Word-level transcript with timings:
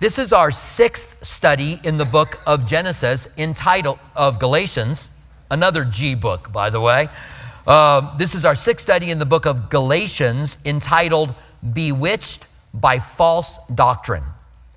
This 0.00 0.18
is 0.18 0.32
our 0.32 0.50
sixth 0.50 1.22
study 1.26 1.78
in 1.84 1.98
the 1.98 2.06
book 2.06 2.40
of 2.46 2.66
Genesis, 2.66 3.28
entitled 3.36 3.98
of 4.16 4.38
Galatians, 4.38 5.10
another 5.50 5.84
G 5.84 6.14
book, 6.14 6.50
by 6.50 6.70
the 6.70 6.80
way. 6.80 7.10
Uh, 7.66 8.16
this 8.16 8.34
is 8.34 8.46
our 8.46 8.54
sixth 8.54 8.82
study 8.82 9.10
in 9.10 9.18
the 9.18 9.26
book 9.26 9.44
of 9.44 9.68
Galatians, 9.68 10.56
entitled 10.64 11.34
Bewitched 11.74 12.46
by 12.72 12.98
False 12.98 13.58
Doctrine, 13.74 14.22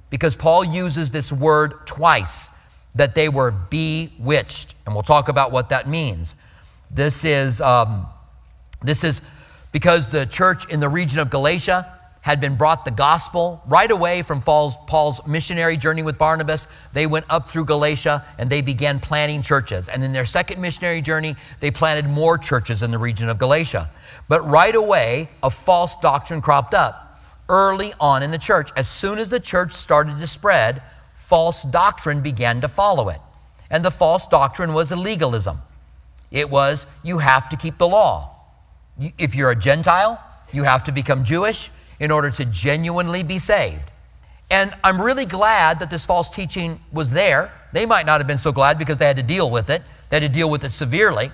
because 0.09 0.35
Paul 0.35 0.65
uses 0.65 1.09
this 1.09 1.31
word 1.31 1.87
twice 1.87 2.49
that 2.93 3.15
they 3.15 3.29
were 3.29 3.51
bewitched, 3.51 4.75
and 4.85 4.93
we'll 4.93 5.03
talk 5.03 5.29
about 5.29 5.53
what 5.53 5.69
that 5.69 5.87
means. 5.87 6.35
This 6.91 7.23
is 7.23 7.61
um, 7.61 8.07
this 8.81 9.05
is 9.05 9.21
because 9.71 10.09
the 10.09 10.25
church 10.25 10.69
in 10.69 10.81
the 10.81 10.89
region 10.89 11.19
of 11.19 11.29
Galatia 11.29 11.97
had 12.23 12.39
been 12.39 12.55
brought 12.55 12.85
the 12.85 12.91
gospel 12.91 13.61
right 13.67 13.91
away 13.91 14.21
from 14.21 14.41
Paul's, 14.41 15.27
missionary 15.27 15.75
journey 15.75 16.03
with 16.03 16.17
Barnabas. 16.17 16.67
They 16.93 17.05
went 17.05 17.25
up 17.29 17.49
through 17.49 17.65
Galatia 17.65 18.25
and 18.37 18.49
they 18.49 18.61
began 18.61 19.01
planting 19.01 19.41
churches. 19.41 19.89
And 19.89 20.01
in 20.01 20.13
their 20.13 20.25
second 20.25 20.61
missionary 20.61 21.01
journey, 21.01 21.35
they 21.59 21.69
planted 21.69 22.09
more 22.09 22.37
churches 22.37 22.81
in 22.81 22.91
the 22.91 22.97
region 22.97 23.27
of 23.27 23.37
Galatia. 23.37 23.89
But 24.29 24.41
right 24.49 24.73
away, 24.73 25.29
a 25.43 25.49
false 25.49 25.97
doctrine 25.97 26.41
cropped 26.41 26.73
up 26.73 27.19
early 27.49 27.93
on 27.99 28.23
in 28.23 28.31
the 28.31 28.37
church. 28.37 28.69
As 28.77 28.87
soon 28.87 29.19
as 29.19 29.27
the 29.27 29.41
church 29.41 29.73
started 29.73 30.17
to 30.17 30.27
spread, 30.27 30.81
false 31.15 31.63
doctrine 31.63 32.21
began 32.21 32.61
to 32.61 32.69
follow 32.69 33.09
it. 33.09 33.19
And 33.69 33.83
the 33.83 33.91
false 33.91 34.27
doctrine 34.27 34.71
was 34.71 34.93
legalism. 34.93 35.59
It 36.31 36.49
was 36.49 36.85
you 37.03 37.17
have 37.17 37.49
to 37.49 37.57
keep 37.57 37.77
the 37.77 37.87
law. 37.87 38.33
If 39.17 39.35
you're 39.35 39.51
a 39.51 39.57
Gentile, 39.57 40.23
you 40.53 40.63
have 40.63 40.85
to 40.85 40.93
become 40.93 41.25
Jewish 41.25 41.69
in 41.99 42.11
order 42.11 42.29
to 42.31 42.45
genuinely 42.45 43.23
be 43.23 43.39
saved. 43.39 43.89
And 44.49 44.73
I'm 44.83 45.01
really 45.01 45.25
glad 45.25 45.79
that 45.79 45.89
this 45.89 46.05
false 46.05 46.29
teaching 46.29 46.79
was 46.91 47.11
there. 47.11 47.51
They 47.71 47.85
might 47.85 48.05
not 48.05 48.19
have 48.19 48.27
been 48.27 48.37
so 48.37 48.51
glad 48.51 48.77
because 48.77 48.97
they 48.97 49.05
had 49.05 49.17
to 49.17 49.23
deal 49.23 49.49
with 49.49 49.69
it, 49.69 49.81
they 50.09 50.17
had 50.17 50.23
to 50.23 50.29
deal 50.29 50.49
with 50.49 50.63
it 50.63 50.71
severely. 50.71 51.31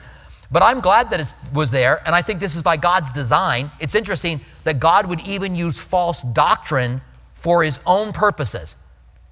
But 0.52 0.64
I'm 0.64 0.80
glad 0.80 1.12
that 1.12 1.20
it 1.20 1.34
was 1.54 1.70
there, 1.70 2.02
and 2.08 2.16
I 2.16 2.24
think 2.24 2.40
this 2.40 2.56
is 2.56 2.64
by 2.64 2.78
God's 2.78 3.12
design. 3.12 3.70
It's 3.80 3.94
interesting 3.94 4.40
that 4.64 4.80
God 4.80 5.06
would 5.06 5.22
even 5.22 5.56
use 5.56 5.80
false 5.80 6.24
doctrine 6.24 7.02
for 7.34 7.64
his 7.64 7.80
own 7.86 8.14
purposes. 8.14 8.76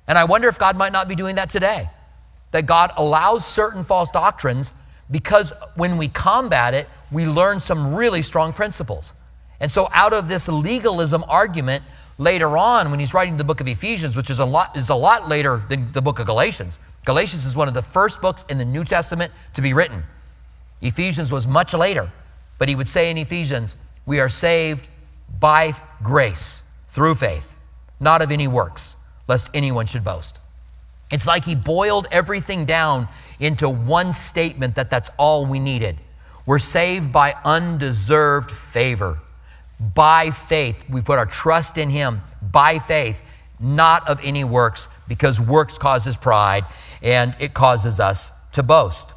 And 0.07 0.17
I 0.17 0.25
wonder 0.25 0.47
if 0.47 0.59
God 0.59 0.77
might 0.77 0.91
not 0.91 1.07
be 1.07 1.15
doing 1.15 1.35
that 1.35 1.49
today. 1.49 1.89
That 2.51 2.65
God 2.65 2.91
allows 2.97 3.45
certain 3.45 3.83
false 3.83 4.09
doctrines 4.11 4.71
because 5.09 5.53
when 5.75 5.97
we 5.97 6.07
combat 6.07 6.73
it, 6.73 6.87
we 7.11 7.25
learn 7.25 7.59
some 7.59 7.95
really 7.95 8.21
strong 8.21 8.53
principles. 8.53 9.13
And 9.59 9.71
so, 9.71 9.89
out 9.93 10.13
of 10.13 10.27
this 10.27 10.47
legalism 10.47 11.23
argument, 11.27 11.83
later 12.17 12.57
on, 12.57 12.91
when 12.91 12.99
he's 12.99 13.13
writing 13.13 13.37
the 13.37 13.43
book 13.43 13.59
of 13.59 13.67
Ephesians, 13.67 14.15
which 14.15 14.29
is 14.29 14.39
a 14.39 14.45
lot, 14.45 14.77
is 14.77 14.89
a 14.89 14.95
lot 14.95 15.27
later 15.27 15.61
than 15.69 15.91
the 15.91 16.01
book 16.01 16.19
of 16.19 16.25
Galatians, 16.25 16.79
Galatians 17.05 17.45
is 17.45 17.55
one 17.55 17.67
of 17.67 17.73
the 17.73 17.81
first 17.81 18.21
books 18.21 18.45
in 18.49 18.57
the 18.57 18.65
New 18.65 18.83
Testament 18.83 19.31
to 19.53 19.61
be 19.61 19.73
written. 19.73 20.03
Ephesians 20.81 21.31
was 21.31 21.47
much 21.47 21.73
later, 21.73 22.11
but 22.59 22.67
he 22.67 22.75
would 22.75 22.89
say 22.89 23.09
in 23.09 23.17
Ephesians, 23.17 23.77
We 24.05 24.19
are 24.19 24.29
saved 24.29 24.87
by 25.39 25.73
grace 26.03 26.63
through 26.89 27.15
faith, 27.15 27.57
not 27.99 28.21
of 28.21 28.31
any 28.31 28.47
works, 28.47 28.97
lest 29.27 29.49
anyone 29.53 29.85
should 29.85 30.03
boast. 30.03 30.39
It's 31.09 31.25
like 31.25 31.45
he 31.45 31.55
boiled 31.55 32.07
everything 32.11 32.65
down 32.65 33.07
into 33.39 33.69
one 33.69 34.11
statement 34.11 34.75
that 34.75 34.89
that's 34.89 35.09
all 35.17 35.45
we 35.45 35.59
needed. 35.59 35.97
We're 36.45 36.59
saved 36.59 37.13
by 37.13 37.35
undeserved 37.45 38.51
favor 38.51 39.19
by 39.79 40.31
faith. 40.31 40.83
We 40.89 41.01
put 41.01 41.19
our 41.19 41.25
trust 41.25 41.77
in 41.77 41.89
Him 41.89 42.21
by 42.41 42.79
faith, 42.79 43.21
not 43.59 44.07
of 44.09 44.19
any 44.23 44.43
works, 44.43 44.87
because 45.07 45.39
works 45.39 45.77
causes 45.77 46.17
pride 46.17 46.65
and 47.01 47.35
it 47.39 47.53
causes 47.53 47.99
us 47.99 48.31
to 48.53 48.63
boast. 48.63 49.13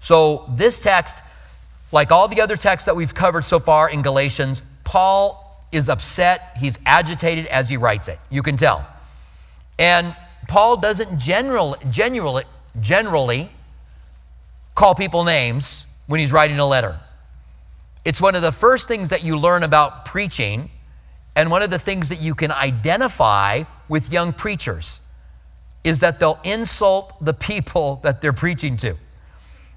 So, 0.00 0.46
this 0.50 0.80
text, 0.80 1.22
like 1.92 2.10
all 2.10 2.26
the 2.26 2.40
other 2.40 2.56
texts 2.56 2.86
that 2.86 2.96
we've 2.96 3.14
covered 3.14 3.44
so 3.44 3.58
far 3.58 3.88
in 3.88 4.02
Galatians, 4.02 4.64
Paul 4.84 5.42
is 5.70 5.88
upset. 5.88 6.56
He's 6.58 6.78
agitated 6.84 7.46
as 7.46 7.68
he 7.68 7.76
writes 7.76 8.08
it. 8.08 8.18
You 8.30 8.42
can 8.42 8.56
tell. 8.56 8.86
And 9.78 10.14
Paul 10.48 10.76
doesn't 10.76 11.18
general, 11.18 11.76
generally, 11.90 12.44
generally 12.80 13.50
call 14.74 14.94
people 14.94 15.24
names 15.24 15.84
when 16.06 16.20
he's 16.20 16.32
writing 16.32 16.58
a 16.58 16.66
letter. 16.66 16.98
It's 18.04 18.20
one 18.20 18.34
of 18.34 18.42
the 18.42 18.52
first 18.52 18.88
things 18.88 19.10
that 19.10 19.22
you 19.22 19.38
learn 19.38 19.62
about 19.62 20.04
preaching, 20.04 20.70
and 21.36 21.50
one 21.50 21.62
of 21.62 21.70
the 21.70 21.78
things 21.78 22.08
that 22.08 22.20
you 22.20 22.34
can 22.34 22.50
identify 22.50 23.64
with 23.88 24.12
young 24.12 24.32
preachers 24.32 25.00
is 25.84 26.00
that 26.00 26.20
they'll 26.20 26.40
insult 26.44 27.14
the 27.24 27.34
people 27.34 27.96
that 28.02 28.20
they're 28.20 28.32
preaching 28.32 28.76
to. 28.78 28.96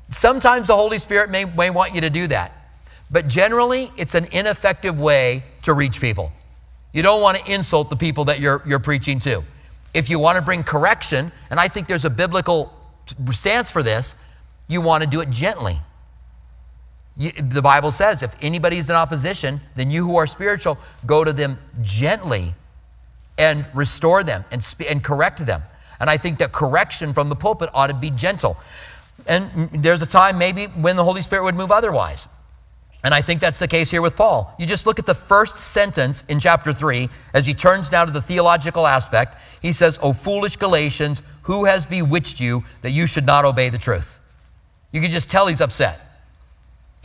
Sometimes 0.09 0.67
the 0.67 0.75
Holy 0.75 0.99
Spirit 0.99 1.29
may, 1.29 1.45
may 1.45 1.69
want 1.69 1.95
you 1.95 2.01
to 2.01 2.09
do 2.09 2.27
that, 2.27 2.51
but 3.11 3.27
generally, 3.27 3.91
it's 3.97 4.15
an 4.15 4.27
ineffective 4.31 4.99
way 4.99 5.43
to 5.63 5.73
reach 5.73 5.99
people. 6.01 6.31
You 6.93 7.01
don't 7.01 7.21
want 7.21 7.37
to 7.37 7.51
insult 7.51 7.89
the 7.89 7.95
people 7.95 8.25
that 8.25 8.39
you're, 8.39 8.61
you're 8.65 8.79
preaching 8.79 9.19
to. 9.19 9.43
If 9.93 10.09
you 10.09 10.19
want 10.19 10.37
to 10.37 10.41
bring 10.41 10.63
correction, 10.63 11.31
and 11.49 11.59
I 11.59 11.67
think 11.67 11.87
there's 11.87 12.05
a 12.05 12.09
biblical 12.09 12.73
stance 13.31 13.69
for 13.69 13.83
this, 13.83 14.15
you 14.67 14.81
want 14.81 15.03
to 15.03 15.09
do 15.09 15.21
it 15.21 15.29
gently. 15.29 15.79
The 17.17 17.61
Bible 17.61 17.91
says 17.91 18.23
if 18.23 18.35
anybody's 18.41 18.89
in 18.89 18.95
opposition, 18.95 19.61
then 19.75 19.89
you 19.89 20.05
who 20.05 20.17
are 20.17 20.27
spiritual, 20.27 20.77
go 21.05 21.23
to 21.23 21.31
them 21.31 21.57
gently 21.81 22.53
and 23.37 23.65
restore 23.73 24.23
them 24.23 24.43
and, 24.51 24.63
sp- 24.63 24.89
and 24.89 25.03
correct 25.03 25.45
them. 25.45 25.63
And 25.99 26.09
I 26.09 26.17
think 26.17 26.39
that 26.39 26.51
correction 26.51 27.13
from 27.13 27.29
the 27.29 27.35
pulpit 27.35 27.69
ought 27.73 27.87
to 27.87 27.93
be 27.93 28.09
gentle. 28.09 28.57
And 29.27 29.69
there's 29.71 30.01
a 30.01 30.05
time 30.05 30.37
maybe 30.37 30.65
when 30.65 30.97
the 30.97 31.03
Holy 31.03 31.21
Spirit 31.21 31.43
would 31.43 31.55
move 31.55 31.71
otherwise. 31.71 32.27
And 33.03 33.13
I 33.13 33.21
think 33.21 33.39
that's 33.39 33.59
the 33.59 33.67
case 33.67 33.91
here 33.91 34.01
with 34.01 34.15
Paul. 34.15 34.53
You 34.57 34.65
just 34.65 34.87
look 34.87 34.97
at 34.97 35.05
the 35.05 35.13
first 35.13 35.59
sentence 35.59 36.23
in 36.27 36.39
chapter 36.39 36.73
3 36.73 37.07
as 37.33 37.45
he 37.45 37.53
turns 37.53 37.91
now 37.91 38.03
to 38.03 38.11
the 38.11 38.21
theological 38.21 38.87
aspect. 38.87 39.37
He 39.61 39.73
says, 39.73 39.99
O 40.01 40.11
foolish 40.11 40.55
Galatians, 40.55 41.21
who 41.43 41.65
has 41.65 41.85
bewitched 41.85 42.39
you 42.39 42.63
that 42.81 42.91
you 42.91 43.05
should 43.05 43.25
not 43.25 43.45
obey 43.45 43.69
the 43.69 43.77
truth? 43.77 44.19
You 44.91 45.01
can 45.01 45.11
just 45.11 45.29
tell 45.29 45.47
he's 45.47 45.61
upset. 45.61 46.01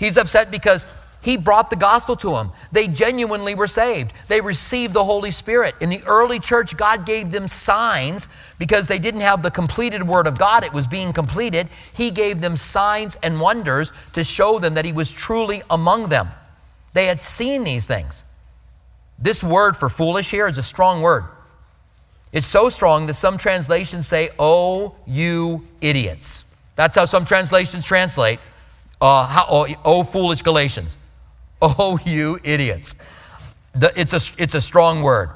He's 0.01 0.17
upset 0.17 0.51
because 0.51 0.87
he 1.21 1.37
brought 1.37 1.69
the 1.69 1.77
gospel 1.77 2.17
to 2.17 2.31
them. 2.31 2.53
They 2.73 2.89
genuinely 2.89 3.55
were 3.55 3.67
saved. 3.69 4.15
They 4.29 4.41
received 4.41 4.95
the 4.95 5.05
Holy 5.05 5.31
Spirit. 5.31 5.75
In 5.79 5.91
the 5.91 6.03
early 6.07 6.41
church, 6.41 6.75
God 6.75 7.05
gave 7.05 7.31
them 7.31 7.49
signs 7.49 8.27
because 8.59 8.87
they 8.87 8.99
didn't 8.99 9.21
have 9.21 9.43
the 9.43 9.51
completed 9.51 10.09
Word 10.09 10.27
of 10.27 10.39
God, 10.39 10.65
it 10.65 10.73
was 10.73 10.87
being 10.87 11.13
completed. 11.13 11.69
He 11.93 12.11
gave 12.11 12.41
them 12.41 12.57
signs 12.57 13.17
and 13.23 13.43
wonders 13.43 13.93
to 14.15 14.25
show 14.25 14.59
them 14.59 14.73
that 14.73 14.87
He 14.87 14.93
was 14.93 15.13
truly 15.13 15.63
among 15.69 16.09
them. 16.09 16.29
They 16.95 17.05
had 17.05 17.21
seen 17.21 17.63
these 17.63 17.85
things. 17.85 18.25
This 19.19 19.45
word 19.45 19.77
for 19.77 19.91
foolish 19.91 20.31
here 20.31 20.47
is 20.47 20.57
a 20.57 20.63
strong 20.63 21.03
word. 21.03 21.25
It's 22.33 22.47
so 22.47 22.71
strong 22.71 23.07
that 23.07 23.15
some 23.15 23.37
translations 23.37 24.09
say, 24.09 24.31
Oh, 24.39 24.95
you 25.07 25.67
idiots. 25.83 26.45
That's 26.75 26.97
how 26.97 27.05
some 27.05 27.27
translations 27.27 27.85
translate. 27.85 28.41
Uh, 29.01 29.27
how, 29.27 29.47
oh, 29.49 29.67
oh, 29.85 30.03
foolish 30.03 30.43
Galatians. 30.43 30.99
Oh, 31.63 31.99
you 32.07 32.39
idiots. 32.45 32.95
The, 33.75 33.93
it's, 33.99 34.13
a, 34.13 34.43
it's 34.43 34.55
a 34.55 34.61
strong 34.61 35.03
word. 35.03 35.31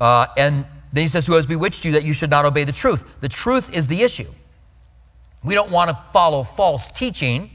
Uh, 0.00 0.26
and 0.36 0.66
then 0.92 1.02
he 1.02 1.08
says, 1.08 1.26
Who 1.26 1.34
has 1.34 1.46
bewitched 1.46 1.84
you 1.84 1.92
that 1.92 2.04
you 2.04 2.12
should 2.12 2.30
not 2.30 2.44
obey 2.44 2.64
the 2.64 2.72
truth? 2.72 3.20
The 3.20 3.28
truth 3.28 3.72
is 3.72 3.88
the 3.88 4.02
issue. 4.02 4.30
We 5.44 5.54
don't 5.54 5.70
want 5.70 5.90
to 5.90 5.98
follow 6.12 6.42
false 6.42 6.90
teaching, 6.90 7.50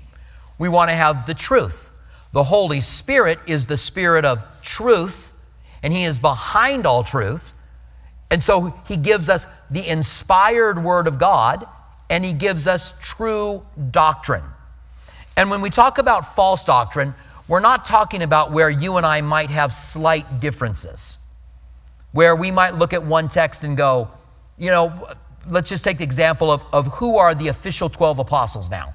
we 0.57 0.69
want 0.69 0.89
to 0.89 0.95
have 0.95 1.25
the 1.25 1.33
truth. 1.33 1.91
The 2.33 2.45
Holy 2.45 2.79
Spirit 2.79 3.39
is 3.45 3.65
the 3.65 3.77
Spirit 3.77 4.23
of 4.23 4.43
truth, 4.61 5.33
and 5.83 5.91
He 5.91 6.03
is 6.03 6.19
behind 6.19 6.85
all 6.85 7.03
truth. 7.03 7.53
And 8.29 8.41
so 8.41 8.73
He 8.87 8.95
gives 8.95 9.27
us 9.27 9.47
the 9.69 9.85
inspired 9.85 10.81
Word 10.81 11.07
of 11.07 11.19
God, 11.19 11.67
and 12.09 12.23
He 12.23 12.31
gives 12.31 12.67
us 12.67 12.93
true 13.01 13.65
doctrine. 13.91 14.43
And 15.37 15.49
when 15.49 15.61
we 15.61 15.69
talk 15.69 15.97
about 15.97 16.35
false 16.35 16.63
doctrine, 16.63 17.13
we're 17.47 17.59
not 17.59 17.85
talking 17.85 18.21
about 18.21 18.51
where 18.51 18.69
you 18.69 18.97
and 18.97 19.05
I 19.05 19.21
might 19.21 19.49
have 19.49 19.73
slight 19.73 20.39
differences, 20.39 21.17
where 22.11 22.35
we 22.35 22.51
might 22.51 22.75
look 22.75 22.93
at 22.93 23.03
one 23.03 23.27
text 23.27 23.63
and 23.63 23.75
go, 23.75 24.09
you 24.57 24.69
know, 24.69 25.09
let's 25.49 25.69
just 25.69 25.83
take 25.83 25.97
the 25.97 26.03
example 26.03 26.51
of, 26.51 26.63
of 26.71 26.87
who 26.87 27.17
are 27.17 27.33
the 27.33 27.47
official 27.47 27.89
12 27.89 28.19
apostles 28.19 28.69
now. 28.69 28.93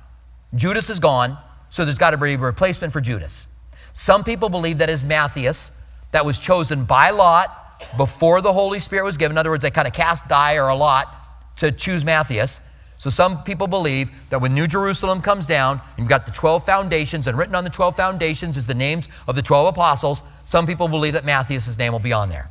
Judas 0.54 0.88
is 0.88 1.00
gone, 1.00 1.36
so 1.70 1.84
there's 1.84 1.98
got 1.98 2.12
to 2.12 2.16
be 2.16 2.34
a 2.34 2.38
replacement 2.38 2.92
for 2.92 3.00
Judas. 3.00 3.46
Some 3.92 4.24
people 4.24 4.48
believe 4.48 4.78
that 4.78 4.90
is 4.90 5.04
Matthias, 5.04 5.70
that 6.12 6.24
was 6.24 6.38
chosen 6.38 6.84
by 6.84 7.10
lot 7.10 7.96
before 7.96 8.40
the 8.40 8.52
Holy 8.52 8.78
Spirit 8.78 9.04
was 9.04 9.16
given. 9.16 9.34
In 9.34 9.38
other 9.38 9.50
words, 9.50 9.62
they 9.62 9.70
kind 9.70 9.86
of 9.88 9.92
cast 9.92 10.28
die 10.28 10.56
or 10.56 10.68
a 10.68 10.74
lot 10.74 11.14
to 11.56 11.72
choose 11.72 12.04
Matthias. 12.04 12.60
So 12.98 13.10
some 13.10 13.43
people 13.43 13.66
believe 13.66 14.10
that 14.31 14.40
when 14.40 14.54
New 14.54 14.66
Jerusalem 14.66 15.20
comes 15.20 15.46
down, 15.46 15.81
you've 15.98 16.08
got 16.08 16.25
the 16.25 16.32
12 16.32 16.64
foundations, 16.64 17.26
and 17.26 17.37
written 17.37 17.54
on 17.54 17.64
the 17.64 17.70
12 17.70 17.96
foundations 17.96 18.56
is 18.56 18.66
the 18.66 18.75
names 18.75 19.08
of 19.28 19.37
the 19.37 19.43
12 19.43 19.69
apostles. 19.69 20.22
Some 20.46 20.66
people 20.66 20.88
believe 20.88 21.12
that 21.12 21.25
Matthias' 21.25 21.76
name 21.76 21.93
will 21.93 21.98
be 21.98 22.12
on 22.12 22.31
there. 22.31 22.50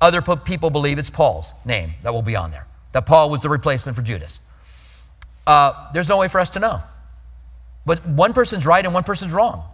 Other 0.00 0.22
people 0.22 0.70
believe 0.70 0.98
it's 0.98 1.10
Paul's 1.10 1.52
name 1.64 1.92
that 2.02 2.12
will 2.12 2.22
be 2.22 2.34
on 2.34 2.50
there, 2.50 2.66
that 2.92 3.06
Paul 3.06 3.30
was 3.30 3.42
the 3.42 3.48
replacement 3.48 3.96
for 3.96 4.02
Judas. 4.02 4.40
Uh, 5.46 5.90
there's 5.92 6.08
no 6.08 6.18
way 6.18 6.28
for 6.28 6.40
us 6.40 6.50
to 6.50 6.58
know. 6.58 6.82
But 7.86 8.04
one 8.06 8.32
person's 8.32 8.66
right 8.66 8.84
and 8.84 8.92
one 8.92 9.04
person's 9.04 9.32
wrong. 9.32 9.64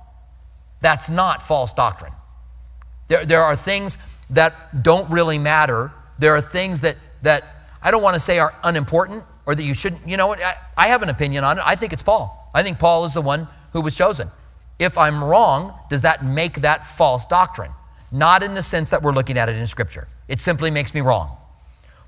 That's 0.81 1.09
not 1.09 1.43
false 1.43 1.73
doctrine. 1.73 2.13
There, 3.09 3.25
there 3.25 3.43
are 3.43 3.57
things 3.57 3.99
that 4.31 4.83
don't 4.83 5.11
really 5.11 5.39
matter. 5.39 5.93
There 6.19 6.35
are 6.35 6.41
things 6.41 6.83
that, 6.83 6.97
that 7.23 7.45
I 7.83 7.91
don't 7.91 8.03
want 8.03 8.15
to 8.15 8.21
say 8.21 8.39
are 8.39 8.55
unimportant 8.63 9.25
or 9.47 9.55
that 9.55 9.63
you 9.63 9.75
shouldn't. 9.75 10.07
You 10.07 10.17
know 10.17 10.27
what? 10.27 10.43
I, 10.43 10.57
I 10.77 10.89
have 10.89 11.03
an 11.03 11.09
opinion 11.09 11.45
on 11.45 11.59
it. 11.59 11.65
I 11.65 11.77
think 11.77 11.93
it's 11.93 12.03
Paul. 12.03 12.51
I 12.55 12.63
think 12.63 12.79
Paul 12.79 13.05
is 13.05 13.15
the 13.15 13.23
one 13.23 13.49
who 13.73 13.81
was 13.81 13.95
chosen. 13.95 14.29
If 14.79 14.99
I'm 14.99 15.23
wrong, 15.23 15.75
does 15.89 16.03
that 16.03 16.25
make 16.25 16.61
that 16.61 16.85
false 16.87 17.25
doctrine? 17.27 17.71
Not 18.13 18.43
in 18.43 18.55
the 18.55 18.63
sense 18.63 18.91
that 18.91 19.03
we're 19.03 19.13
looking 19.13 19.39
at 19.39 19.49
it 19.49 19.57
in 19.57 19.67
Scripture. 19.67 20.09
It 20.29 20.41
simply 20.41 20.71
makes 20.71 20.93
me 20.93 21.01
wrong. 21.01 21.37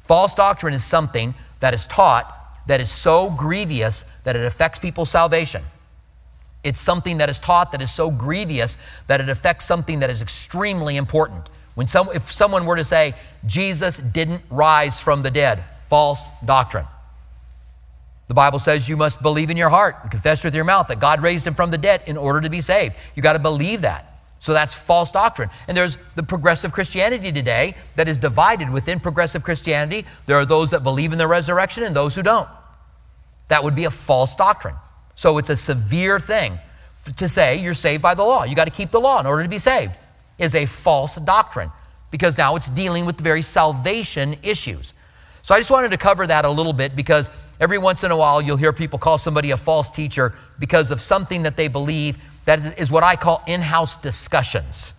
False 0.01 0.35
doctrine 0.35 0.75
is 0.75 0.85
something 0.85 1.35
that 1.61 1.75
is 1.75 1.87
taught 1.87 2.35
that 2.67 2.81
is 2.81 2.91
so 2.91 3.31
grievous 3.31 4.05
that 4.25 4.37
it 4.37 4.45
affects 4.45 4.79
people's 4.79 5.11
salvation. 5.11 5.63
It's 6.63 6.81
something 6.81 7.19
that 7.19 7.31
is 7.31 7.39
taught 7.41 7.73
that 7.73 7.81
is 7.81 7.91
so 7.91 8.11
grievous 8.11 8.77
that 9.07 9.21
it 9.21 9.29
affects 9.29 9.65
something 9.65 10.01
that 10.01 10.11
is 10.11 10.21
extremely 10.21 10.97
important. 10.97 11.49
When 11.75 11.87
some, 11.87 12.11
if 12.15 12.31
someone 12.31 12.67
were 12.67 12.77
to 12.77 12.85
say, 12.85 13.15
Jesus 13.47 13.99
didn't 13.99 14.43
rise 14.51 15.01
from 15.01 15.23
the 15.23 15.31
dead, 15.31 15.65
false 15.89 16.31
doctrine. 16.45 16.85
The 18.29 18.35
Bible 18.35 18.59
says 18.59 18.89
you 18.89 18.97
must 18.97 19.23
believe 19.23 19.51
in 19.51 19.57
your 19.57 19.71
heart 19.71 19.97
and 20.03 20.11
confess 20.11 20.45
with 20.45 20.55
your 20.55 20.65
mouth 20.65 20.89
that 20.89 21.01
God 21.01 21.23
raised 21.23 21.47
him 21.47 21.55
from 21.55 21.71
the 21.71 21.79
dead 21.79 22.03
in 22.07 22.17
order 22.17 22.43
to 22.43 22.51
be 22.51 22.61
saved. 22.61 22.95
You 23.15 23.23
got 23.23 23.33
to 23.33 23.39
believe 23.39 23.81
that. 23.81 24.21
So 24.39 24.53
that's 24.53 24.75
false 24.75 25.11
doctrine. 25.11 25.49
And 25.67 25.77
there's 25.77 25.97
the 26.15 26.23
progressive 26.23 26.71
Christianity 26.71 27.33
today 27.33 27.75
that 27.97 28.07
is 28.07 28.19
divided 28.19 28.71
within 28.71 29.01
progressive 29.01 29.43
Christianity. 29.43 30.07
There 30.27 30.37
are 30.37 30.47
those 30.47 30.71
that 30.71 30.83
believe 30.83 31.13
in 31.13 31.19
the 31.19 31.27
resurrection 31.27 31.83
and 31.83 31.97
those 31.97 32.15
who 32.15 32.23
don't. 32.23 32.49
That 33.49 33.65
would 33.65 33.75
be 33.75 33.85
a 33.85 33.91
false 33.91 34.37
doctrine. 34.37 34.77
So 35.17 35.39
it's 35.39 35.51
a 35.51 35.57
severe 35.57 36.21
thing 36.21 36.59
to 37.17 37.29
say 37.29 37.57
you're 37.57 37.75
saved 37.75 38.03
by 38.03 38.15
the 38.15 38.23
law. 38.23 38.45
You 38.45 38.55
got 38.55 38.67
to 38.67 38.71
keep 38.71 38.91
the 38.91 39.01
law 39.01 39.19
in 39.19 39.27
order 39.27 39.43
to 39.43 39.49
be 39.49 39.59
saved. 39.59 39.93
Is 40.39 40.55
a 40.55 40.67
false 40.67 41.17
doctrine 41.17 41.73
because 42.13 42.39
now 42.39 42.55
it's 42.55 42.69
dealing 42.69 43.07
with 43.07 43.17
the 43.17 43.25
very 43.25 43.43
salvation 43.43 44.37
issues. 44.43 44.95
So 45.43 45.55
I 45.55 45.59
just 45.59 45.71
wanted 45.71 45.91
to 45.91 45.97
cover 45.97 46.27
that 46.27 46.45
a 46.45 46.51
little 46.51 46.73
bit 46.73 46.95
because 46.95 47.33
every 47.61 47.79
once 47.79 48.05
in 48.05 48.11
a 48.11 48.17
while 48.17 48.41
you'll 48.41 48.57
hear 48.57 48.73
people 48.73 48.99
call 48.99 49.19
somebody 49.19 49.51
a 49.51 49.57
false 49.57 49.91
teacher 49.91 50.35
because 50.59 50.91
of 50.91 51.01
something 51.01 51.43
that 51.43 51.57
they 51.57 51.69
believe 51.69 52.19
that 52.45 52.79
is 52.79 52.91
what 52.91 53.03
I 53.03 53.17
call 53.17 53.43
in 53.47 53.61
house 53.61 53.97
discussions. 53.97 54.93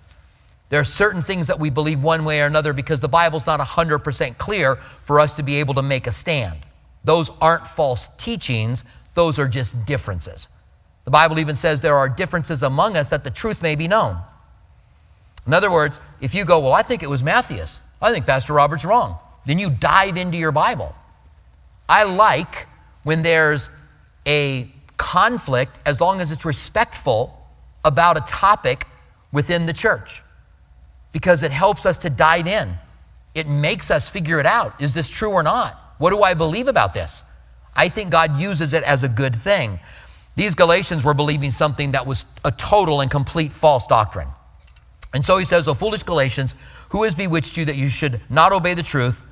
There 0.70 0.80
are 0.80 0.84
certain 0.84 1.22
things 1.22 1.48
that 1.48 1.60
we 1.60 1.72
believe 1.72 2.04
one 2.04 2.26
way 2.26 2.42
or 2.42 2.46
another 2.46 2.74
because 2.74 3.00
the 3.00 3.08
Bible's 3.08 3.48
not 3.48 3.60
100% 3.60 4.38
clear 4.38 4.76
for 4.76 5.20
us 5.20 5.34
to 5.34 5.44
be 5.44 5.56
able 5.56 5.74
to 5.74 5.82
make 5.82 6.06
a 6.06 6.12
stand. 6.12 6.60
Those 7.04 7.32
aren't 7.42 7.66
false 7.66 8.08
teachings, 8.18 8.84
those 9.16 9.40
are 9.40 9.48
just 9.48 9.86
differences. 9.86 10.48
The 11.06 11.12
Bible 11.12 11.40
even 11.40 11.56
says 11.56 11.82
there 11.82 11.98
are 11.98 12.08
differences 12.08 12.62
among 12.62 12.96
us 12.96 13.10
that 13.10 13.24
the 13.24 13.32
truth 13.32 13.64
may 13.64 13.76
be 13.76 13.88
known. 13.88 14.18
In 15.48 15.54
other 15.54 15.72
words, 15.72 16.00
if 16.22 16.36
you 16.36 16.46
go, 16.46 16.60
Well, 16.60 16.74
I 16.74 16.84
think 16.84 17.02
it 17.02 17.10
was 17.10 17.24
Matthias, 17.24 17.80
I 18.00 18.12
think 18.12 18.28
Pastor 18.28 18.54
Robert's 18.54 18.86
wrong, 18.86 19.18
then 19.48 19.58
you 19.58 19.72
dive 19.72 20.18
into 20.18 20.38
your 20.38 20.52
Bible. 20.52 20.96
I 21.90 22.04
like 22.04 22.68
when 23.04 23.24
there's 23.24 23.70
a 24.26 24.72
conflict 24.98 25.80
as 25.86 26.00
long 26.00 26.22
as 26.22 26.32
it's 26.32 26.46
respectful 26.46 27.36
about 27.84 28.18
a 28.18 28.22
topic 28.22 28.86
within 29.32 29.66
the 29.66 29.74
church 29.74 30.22
because 31.12 31.42
it 31.42 31.52
helps 31.52 31.86
us 31.86 31.98
to 32.00 32.10
dive 32.10 32.46
in. 32.46 32.76
It 33.34 33.48
makes 33.48 33.90
us 33.90 34.10
figure 34.10 34.40
it 34.40 34.46
out. 34.46 34.80
Is 34.80 34.94
this 34.94 35.10
true 35.10 35.32
or 35.32 35.44
not? 35.44 35.74
What 35.98 36.12
do 36.12 36.22
I 36.22 36.34
believe 36.34 36.68
about 36.68 36.94
this? 36.94 37.24
I 37.76 37.90
think 37.90 38.12
God 38.12 38.40
uses 38.40 38.74
it 38.74 38.84
as 38.84 39.04
a 39.04 39.10
good 39.10 39.36
thing. 39.36 39.80
These 40.36 40.56
Galatians 40.56 41.04
were 41.04 41.14
believing 41.14 41.52
something 41.52 41.92
that 41.92 42.06
was 42.06 42.26
a 42.46 42.52
total 42.52 43.02
and 43.02 43.10
complete 43.10 43.52
false 43.52 43.88
doctrine. 43.88 44.28
And 45.14 45.26
so 45.26 45.38
he 45.38 45.46
says, 45.46 45.68
O 45.68 45.74
foolish 45.74 46.04
Galatians, 46.04 46.56
who 46.90 47.04
has 47.04 47.16
bewitched 47.16 47.58
you 47.58 47.66
that 47.66 47.76
you 47.76 47.90
should 47.90 48.22
not 48.30 48.52
obey 48.52 48.74
the 48.74 48.84
truth, 48.84 49.24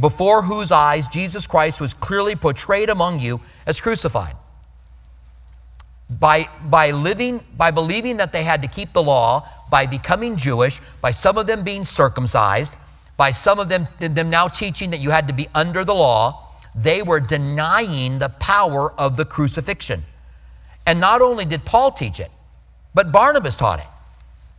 before 0.00 0.42
whose 0.42 0.72
eyes 0.72 1.06
Jesus 1.08 1.46
Christ 1.46 1.80
was 1.80 1.94
clearly 1.94 2.36
portrayed 2.36 2.90
among 2.90 3.20
you 3.20 3.40
as 3.66 3.80
crucified? 3.80 4.36
by, 6.10 6.48
by 6.64 6.90
living, 6.90 7.40
by 7.56 7.70
believing 7.70 8.18
that 8.18 8.32
they 8.32 8.44
had 8.44 8.62
to 8.62 8.68
keep 8.68 8.92
the 8.92 9.02
law, 9.02 9.48
by 9.70 9.86
becoming 9.86 10.36
Jewish, 10.36 10.80
by 11.00 11.10
some 11.10 11.38
of 11.38 11.46
them 11.46 11.62
being 11.62 11.84
circumcised, 11.84 12.74
by 13.16 13.30
some 13.30 13.58
of 13.58 13.68
them, 13.68 13.88
them 13.98 14.30
now 14.30 14.48
teaching 14.48 14.90
that 14.90 15.00
you 15.00 15.10
had 15.10 15.28
to 15.28 15.34
be 15.34 15.48
under 15.54 15.84
the 15.84 15.94
law, 15.94 16.50
they 16.74 17.02
were 17.02 17.20
denying 17.20 18.18
the 18.18 18.28
power 18.28 18.92
of 18.92 19.16
the 19.16 19.24
crucifixion. 19.24 20.04
And 20.86 21.00
not 21.00 21.22
only 21.22 21.44
did 21.44 21.64
Paul 21.64 21.92
teach 21.92 22.20
it, 22.20 22.30
but 22.92 23.12
Barnabas 23.12 23.56
taught 23.56 23.78
it. 23.78 23.86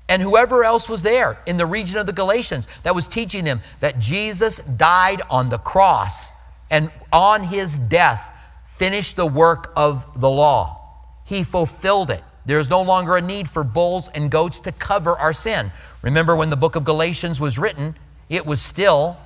And 0.07 0.21
whoever 0.21 0.63
else 0.63 0.87
was 0.87 1.01
there 1.01 1.39
in 1.45 1.57
the 1.57 1.65
region 1.65 1.97
of 1.97 2.05
the 2.05 2.13
Galatians 2.13 2.67
that 2.83 2.93
was 2.93 3.07
teaching 3.07 3.43
them 3.43 3.61
that 3.79 3.99
Jesus 3.99 4.59
died 4.59 5.21
on 5.29 5.49
the 5.49 5.57
cross 5.57 6.29
and 6.69 6.91
on 7.11 7.43
his 7.43 7.77
death 7.77 8.33
finished 8.67 9.15
the 9.15 9.25
work 9.25 9.71
of 9.75 10.19
the 10.19 10.29
law. 10.29 10.81
He 11.25 11.43
fulfilled 11.43 12.11
it. 12.11 12.23
There 12.45 12.59
is 12.59 12.69
no 12.69 12.81
longer 12.83 13.15
a 13.15 13.21
need 13.21 13.49
for 13.49 13.63
bulls 13.63 14.09
and 14.13 14.29
goats 14.29 14.59
to 14.61 14.71
cover 14.71 15.17
our 15.17 15.33
sin. 15.33 15.71
Remember 16.03 16.35
when 16.35 16.51
the 16.51 16.55
book 16.55 16.75
of 16.75 16.83
Galatians 16.83 17.39
was 17.39 17.57
written, 17.57 17.95
it 18.29 18.45
was 18.45 18.61
still 18.61 19.17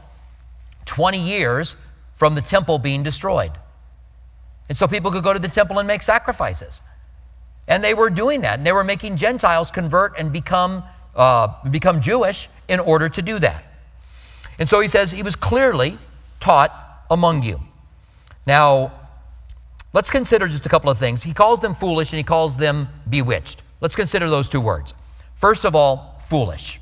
20 0.85 1.19
years 1.19 1.75
from 2.15 2.35
the 2.35 2.41
temple 2.41 2.79
being 2.79 3.03
destroyed. 3.03 3.51
And 4.69 4.77
so 4.77 4.87
people 4.87 5.11
could 5.11 5.23
go 5.23 5.33
to 5.33 5.39
the 5.39 5.49
temple 5.49 5.79
and 5.79 5.87
make 5.87 6.03
sacrifices. 6.03 6.79
And 7.69 7.81
they 7.81 7.93
were 7.93 8.09
doing 8.09 8.41
that. 8.41 8.57
And 8.57 8.67
they 8.67 8.73
were 8.73 8.83
making 8.83 9.15
Gentiles 9.15 9.71
convert 9.71 10.19
and 10.19 10.33
become, 10.33 10.83
uh, 11.15 11.47
become 11.69 12.01
Jewish 12.01 12.49
in 12.67 12.81
order 12.81 13.07
to 13.07 13.21
do 13.21 13.39
that. 13.39 13.63
And 14.59 14.67
so 14.67 14.81
he 14.81 14.89
says 14.89 15.13
he 15.13 15.23
was 15.23 15.37
clearly 15.37 15.97
taught 16.41 17.05
among 17.09 17.43
you. 17.43 17.61
Now, 18.45 18.91
Let's 19.91 20.09
consider 20.09 20.47
just 20.47 20.65
a 20.65 20.69
couple 20.69 20.89
of 20.89 20.97
things. 20.97 21.23
He 21.23 21.33
calls 21.33 21.61
them 21.61 21.73
foolish 21.73 22.11
and 22.13 22.17
he 22.17 22.23
calls 22.23 22.57
them 22.57 22.87
bewitched. 23.09 23.63
Let's 23.81 23.95
consider 23.95 24.29
those 24.29 24.47
two 24.47 24.61
words. 24.61 24.93
First 25.35 25.65
of 25.65 25.75
all, 25.75 26.19
foolish. 26.21 26.79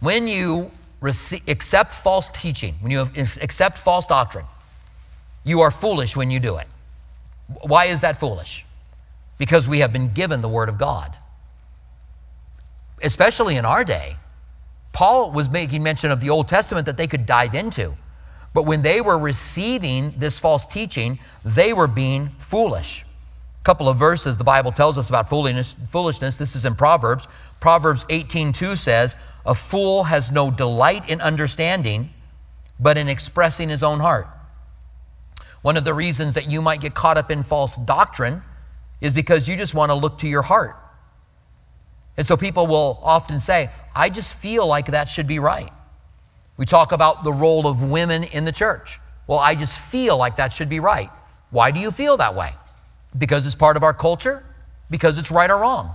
When 0.00 0.28
you 0.28 0.70
accept 1.48 1.94
false 1.94 2.28
teaching, 2.28 2.74
when 2.80 2.92
you 2.92 3.08
accept 3.16 3.78
false 3.78 4.06
doctrine, 4.06 4.44
you 5.44 5.60
are 5.60 5.70
foolish 5.70 6.16
when 6.16 6.30
you 6.30 6.38
do 6.38 6.56
it. 6.56 6.68
Why 7.62 7.86
is 7.86 8.02
that 8.02 8.20
foolish? 8.20 8.64
Because 9.38 9.66
we 9.68 9.80
have 9.80 9.92
been 9.92 10.12
given 10.12 10.40
the 10.40 10.48
Word 10.48 10.68
of 10.68 10.76
God. 10.76 11.16
Especially 13.02 13.56
in 13.56 13.64
our 13.64 13.84
day, 13.84 14.16
Paul 14.92 15.30
was 15.30 15.48
making 15.48 15.82
mention 15.82 16.10
of 16.10 16.20
the 16.20 16.30
Old 16.30 16.48
Testament 16.48 16.86
that 16.86 16.96
they 16.96 17.06
could 17.06 17.24
dive 17.24 17.54
into. 17.54 17.96
But 18.52 18.64
when 18.64 18.82
they 18.82 19.00
were 19.00 19.18
receiving 19.18 20.12
this 20.16 20.40
false 20.40 20.66
teaching, 20.66 21.18
they 21.44 21.72
were 21.72 21.86
being 21.86 22.30
foolish. 22.38 23.04
A 23.60 23.64
couple 23.64 23.88
of 23.88 23.96
verses 23.96 24.36
the 24.36 24.44
Bible 24.44 24.72
tells 24.72 24.98
us 24.98 25.08
about 25.08 25.28
foolishness. 25.28 25.76
foolishness. 25.90 26.36
This 26.36 26.56
is 26.56 26.64
in 26.64 26.74
Proverbs. 26.74 27.28
Proverbs 27.60 28.04
18:2 28.08 28.74
says, 28.74 29.14
"A 29.46 29.54
fool 29.54 30.04
has 30.04 30.32
no 30.32 30.50
delight 30.50 31.08
in 31.08 31.20
understanding, 31.20 32.12
but 32.80 32.98
in 32.98 33.08
expressing 33.08 33.68
his 33.68 33.82
own 33.82 34.00
heart." 34.00 34.26
One 35.62 35.76
of 35.76 35.84
the 35.84 35.94
reasons 35.94 36.34
that 36.34 36.46
you 36.46 36.62
might 36.62 36.80
get 36.80 36.94
caught 36.94 37.18
up 37.18 37.30
in 37.30 37.42
false 37.42 37.76
doctrine 37.76 38.42
is 39.00 39.14
because 39.14 39.48
you 39.48 39.56
just 39.56 39.74
want 39.74 39.90
to 39.90 39.94
look 39.94 40.18
to 40.18 40.28
your 40.28 40.42
heart. 40.42 40.76
And 42.16 42.26
so 42.26 42.36
people 42.36 42.66
will 42.66 43.00
often 43.02 43.38
say, 43.38 43.70
I 43.94 44.10
just 44.10 44.36
feel 44.36 44.66
like 44.66 44.86
that 44.86 45.08
should 45.08 45.26
be 45.26 45.38
right. 45.38 45.70
We 46.56 46.66
talk 46.66 46.90
about 46.90 47.22
the 47.22 47.32
role 47.32 47.68
of 47.68 47.90
women 47.90 48.24
in 48.24 48.44
the 48.44 48.52
church. 48.52 48.98
Well, 49.28 49.38
I 49.38 49.54
just 49.54 49.78
feel 49.78 50.16
like 50.16 50.36
that 50.36 50.52
should 50.52 50.68
be 50.68 50.80
right. 50.80 51.10
Why 51.50 51.70
do 51.70 51.78
you 51.78 51.92
feel 51.92 52.16
that 52.16 52.34
way? 52.34 52.54
Because 53.16 53.46
it's 53.46 53.54
part 53.54 53.76
of 53.76 53.82
our 53.84 53.94
culture? 53.94 54.44
Because 54.90 55.18
it's 55.18 55.30
right 55.30 55.48
or 55.48 55.58
wrong. 55.58 55.94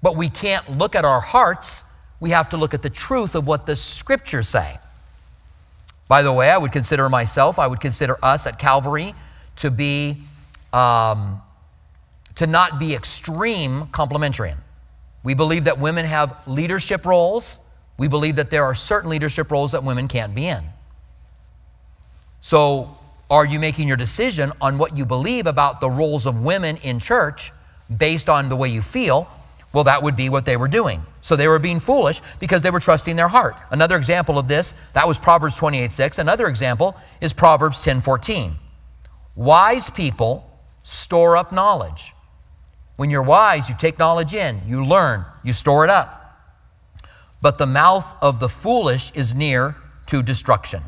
But 0.00 0.16
we 0.16 0.30
can't 0.30 0.78
look 0.78 0.94
at 0.94 1.04
our 1.04 1.20
hearts. 1.20 1.82
We 2.20 2.30
have 2.30 2.50
to 2.50 2.56
look 2.56 2.72
at 2.72 2.82
the 2.82 2.90
truth 2.90 3.34
of 3.34 3.46
what 3.46 3.66
the 3.66 3.74
scriptures 3.74 4.48
say. 4.48 4.78
By 6.06 6.22
the 6.22 6.32
way, 6.32 6.50
I 6.50 6.56
would 6.56 6.72
consider 6.72 7.08
myself, 7.08 7.58
I 7.58 7.66
would 7.66 7.80
consider 7.80 8.16
us 8.22 8.46
at 8.46 8.58
Calvary 8.58 9.14
to 9.56 9.70
be, 9.70 10.22
um, 10.72 11.42
to 12.38 12.46
not 12.46 12.80
be 12.80 12.94
extreme 12.94 13.86
complementarian. 13.86 14.56
We 15.22 15.34
believe 15.34 15.64
that 15.64 15.78
women 15.78 16.06
have 16.06 16.36
leadership 16.48 17.06
roles 17.06 17.58
we 17.98 18.06
believe 18.06 18.36
that 18.36 18.50
there 18.50 18.64
are 18.64 18.74
certain 18.74 19.10
leadership 19.10 19.50
roles 19.50 19.72
that 19.72 19.82
women 19.84 20.08
can't 20.08 20.34
be 20.34 20.46
in. 20.46 20.64
So, 22.40 22.96
are 23.28 23.44
you 23.44 23.58
making 23.58 23.88
your 23.88 23.98
decision 23.98 24.52
on 24.60 24.78
what 24.78 24.96
you 24.96 25.04
believe 25.04 25.46
about 25.46 25.80
the 25.80 25.90
roles 25.90 26.24
of 26.24 26.42
women 26.42 26.76
in 26.78 26.98
church 26.98 27.52
based 27.94 28.28
on 28.28 28.48
the 28.48 28.56
way 28.56 28.68
you 28.68 28.80
feel? 28.80 29.28
Well, 29.74 29.84
that 29.84 30.02
would 30.02 30.16
be 30.16 30.30
what 30.30 30.46
they 30.46 30.56
were 30.56 30.68
doing. 30.68 31.02
So 31.20 31.36
they 31.36 31.46
were 31.46 31.58
being 31.58 31.78
foolish 31.78 32.22
because 32.40 32.62
they 32.62 32.70
were 32.70 32.80
trusting 32.80 33.16
their 33.16 33.28
heart. 33.28 33.54
Another 33.70 33.98
example 33.98 34.38
of 34.38 34.48
this, 34.48 34.72
that 34.94 35.06
was 35.06 35.18
Proverbs 35.18 35.58
28 35.58 35.90
6. 35.90 36.18
Another 36.18 36.46
example 36.46 36.96
is 37.20 37.34
Proverbs 37.34 37.82
10 37.82 38.00
14. 38.00 38.54
Wise 39.34 39.90
people 39.90 40.48
store 40.84 41.36
up 41.36 41.52
knowledge. 41.52 42.14
When 42.98 43.08
you're 43.08 43.22
wise, 43.22 43.70
you 43.70 43.74
take 43.78 43.98
knowledge 43.98 44.34
in, 44.34 44.60
you 44.66 44.84
learn, 44.84 45.24
you 45.42 45.54
store 45.54 45.84
it 45.84 45.90
up. 45.90 46.14
But 47.40 47.56
the 47.56 47.66
mouth 47.66 48.14
of 48.20 48.40
the 48.40 48.50
foolish 48.50 49.10
is 49.12 49.34
near 49.34 49.74
to 50.06 50.22
destruction. 50.22 50.82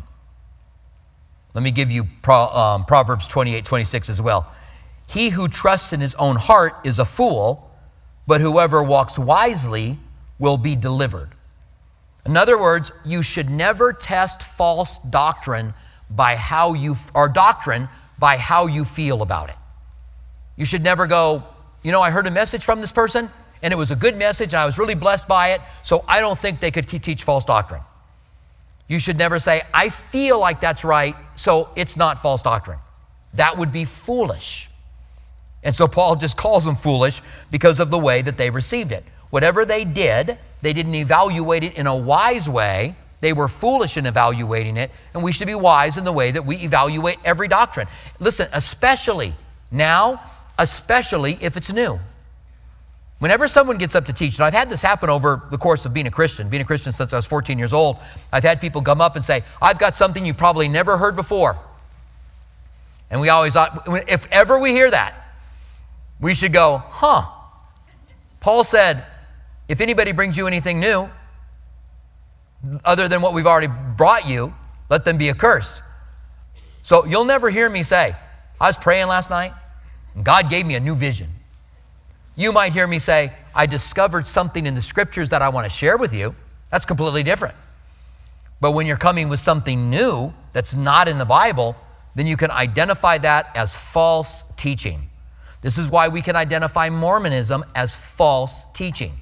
Let 1.55 1.65
me 1.65 1.71
give 1.71 1.91
you 1.91 2.07
Pro, 2.21 2.49
um, 2.49 2.85
Proverbs 2.85 3.27
28 3.27 3.65
26 3.65 4.11
as 4.11 4.21
well. 4.21 4.53
He 5.07 5.31
who 5.31 5.49
trusts 5.49 5.95
in 5.95 6.01
his 6.01 6.15
own 6.17 6.37
heart 6.37 6.75
is 6.85 6.99
a 6.99 7.07
fool 7.07 7.71
but 8.31 8.41
whoever 8.41 8.81
walks 8.81 9.19
wisely 9.19 9.99
will 10.39 10.57
be 10.57 10.77
delivered. 10.77 11.31
In 12.25 12.37
other 12.37 12.57
words, 12.57 12.93
you 13.05 13.23
should 13.23 13.51
never 13.51 13.93
test 13.93 14.41
false 14.41 14.99
doctrine 14.99 15.75
by 16.09 16.37
how 16.37 16.75
you, 16.75 16.97
or 17.13 17.29
doctrine 17.29 17.89
by 18.21 18.37
how 18.37 18.69
you 18.69 18.85
feel 18.85 19.23
about 19.23 19.51
it. 19.51 19.57
You 20.57 20.65
should 20.65 20.85
never 20.85 21.09
go, 21.09 21.43
you 21.83 21.93
know, 21.93 22.01
I 22.01 22.11
heard 22.11 22.27
a 22.27 22.31
message 22.31 22.65
from 22.65 22.81
this 22.81 22.93
person 22.93 23.31
and 23.63 23.73
it 23.73 23.77
was 23.77 23.91
a 23.91 23.97
good 23.97 24.17
message 24.17 24.55
I 24.55 24.67
was 24.67 24.79
really 24.79 24.95
blessed 24.95 25.29
by 25.29 25.51
it, 25.51 25.61
so 25.83 26.05
I 26.09 26.21
don't 26.21 26.39
think 26.39 26.61
they 26.61 26.71
could 26.71 26.89
teach 26.89 27.25
false 27.25 27.45
doctrine. 27.45 27.83
You 28.89 28.99
should 28.99 29.19
never 29.19 29.39
say, 29.39 29.63
I 29.73 29.89
feel 29.89 30.41
like 30.41 30.61
that's 30.61 30.83
right, 30.83 31.15
so 31.37 31.69
it's 31.77 31.97
not 31.97 32.21
false 32.21 32.43
doctrine. 32.43 32.79
That 33.35 33.59
would 33.59 33.73
be 33.73 33.85
foolish. 33.85 34.69
And 35.63 35.77
so 35.77 35.87
Paul 35.87 36.17
just 36.17 36.37
calls 36.37 36.65
them 36.65 36.75
foolish 36.75 37.21
because 37.51 37.81
of 37.81 37.91
the 37.91 37.99
way 37.99 38.23
that 38.23 38.39
they 38.39 38.51
received 38.51 38.93
it. 38.93 39.05
Whatever 39.29 39.65
they 39.65 39.85
did, 39.85 40.39
they 40.63 40.73
didn't 40.73 40.95
evaluate 40.95 41.63
it 41.63 41.75
in 41.75 41.87
a 41.87 41.97
wise 41.97 42.49
way. 42.49 42.97
They 43.21 43.33
were 43.33 43.49
foolish 43.49 43.97
in 43.97 44.07
evaluating 44.07 44.77
it, 44.77 44.91
and 45.13 45.23
we 45.23 45.33
should 45.33 45.47
be 45.47 45.55
wise 45.55 45.99
in 45.99 46.05
the 46.05 46.13
way 46.13 46.31
that 46.31 46.45
we 46.45 46.57
evaluate 46.57 47.19
every 47.25 47.47
doctrine. 47.47 47.87
Listen, 48.19 48.49
especially 48.53 49.35
now, 49.71 50.21
especially 50.61 51.39
if 51.41 51.57
it's 51.57 51.73
new. 51.73 51.99
Whenever 53.19 53.49
someone 53.49 53.77
gets 53.79 53.95
up 53.95 54.07
to 54.07 54.13
teach, 54.13 54.37
and 54.37 54.45
I've 54.45 54.55
had 54.55 54.71
this 54.71 54.83
happen 54.83 55.11
over 55.11 55.43
the 55.51 55.59
course 55.59 55.85
of 55.85 55.93
being 55.93 56.07
a 56.07 56.11
Christian, 56.11 56.49
being 56.49 56.63
a 56.63 56.67
Christian 56.67 56.93
since 56.93 57.13
I 57.13 57.17
was 57.17 57.27
14 57.27 57.59
years 57.59 57.73
old, 57.73 57.97
I've 58.33 58.45
had 58.45 58.61
people 58.61 58.83
come 58.83 59.01
up 59.01 59.17
and 59.17 59.25
say, 59.25 59.43
I've 59.61 59.79
got 59.79 59.97
something 59.97 60.25
you've 60.25 60.39
probably 60.39 60.69
never 60.69 60.97
heard 60.97 61.17
before. 61.17 61.59
And 63.11 63.21
we 63.21 63.29
always 63.29 63.55
thought, 63.55 63.87
if 64.09 64.27
ever 64.31 64.59
we 64.59 64.71
hear 64.71 64.91
that, 64.91 65.15
we 66.21 66.35
should 66.35 66.53
go, 66.53 66.83
huh. 66.87 67.27
Paul 68.41 68.65
said, 68.65 69.05
if 69.69 69.81
anybody 69.81 70.13
brings 70.13 70.37
you 70.37 70.47
anything 70.47 70.79
new, 70.79 71.09
other 72.85 73.09
than 73.09 73.23
what 73.23 73.33
we've 73.33 73.47
already 73.47 73.73
brought 73.97 74.29
you, 74.29 74.55
let 74.89 75.05
them 75.05 75.17
be 75.17 75.29
accursed. 75.31 75.83
So 76.83 77.05
you'll 77.05 77.25
never 77.25 77.51
hear 77.51 77.69
me 77.69 77.83
say, 77.83 78.15
I 78.61 78.67
was 78.67 78.79
praying 78.79 79.09
last 79.09 79.31
night, 79.31 79.53
God 80.23 80.51
gave 80.51 80.67
me 80.67 80.75
a 80.75 80.81
new 80.81 80.95
vision. 80.95 81.29
You 82.37 82.53
might 82.53 82.73
hear 82.73 82.87
me 82.87 82.99
say, 82.99 83.33
I 83.55 83.67
discovered 83.67 84.27
something 84.27 84.67
in 84.67 84.75
the 84.75 84.83
scriptures 84.83 85.29
that 85.29 85.43
I 85.43 85.49
want 85.49 85.67
to 85.67 85.71
share 85.71 85.97
with 85.97 86.15
you. 86.15 86.35
That's 86.71 86.85
completely 86.85 87.23
different. 87.23 87.55
But 88.61 88.73
when 88.73 88.87
you're 88.87 88.97
coming 88.97 89.29
with 89.29 89.41
something 89.41 89.91
new 89.91 90.33
that's 90.53 90.75
not 90.75 91.09
in 91.09 91.19
the 91.19 91.25
Bible, 91.25 91.77
then 92.15 92.27
you 92.27 92.37
can 92.37 92.51
identify 92.51 93.19
that 93.19 93.51
as 93.55 93.75
false 93.75 94.45
teaching. 94.57 95.09
This 95.63 95.79
is 95.79 95.89
why 95.89 96.09
we 96.09 96.23
can 96.23 96.37
identify 96.37 96.89
Mormonism 96.89 97.65
as 97.75 97.95
false 97.95 98.67
teaching. 98.73 99.13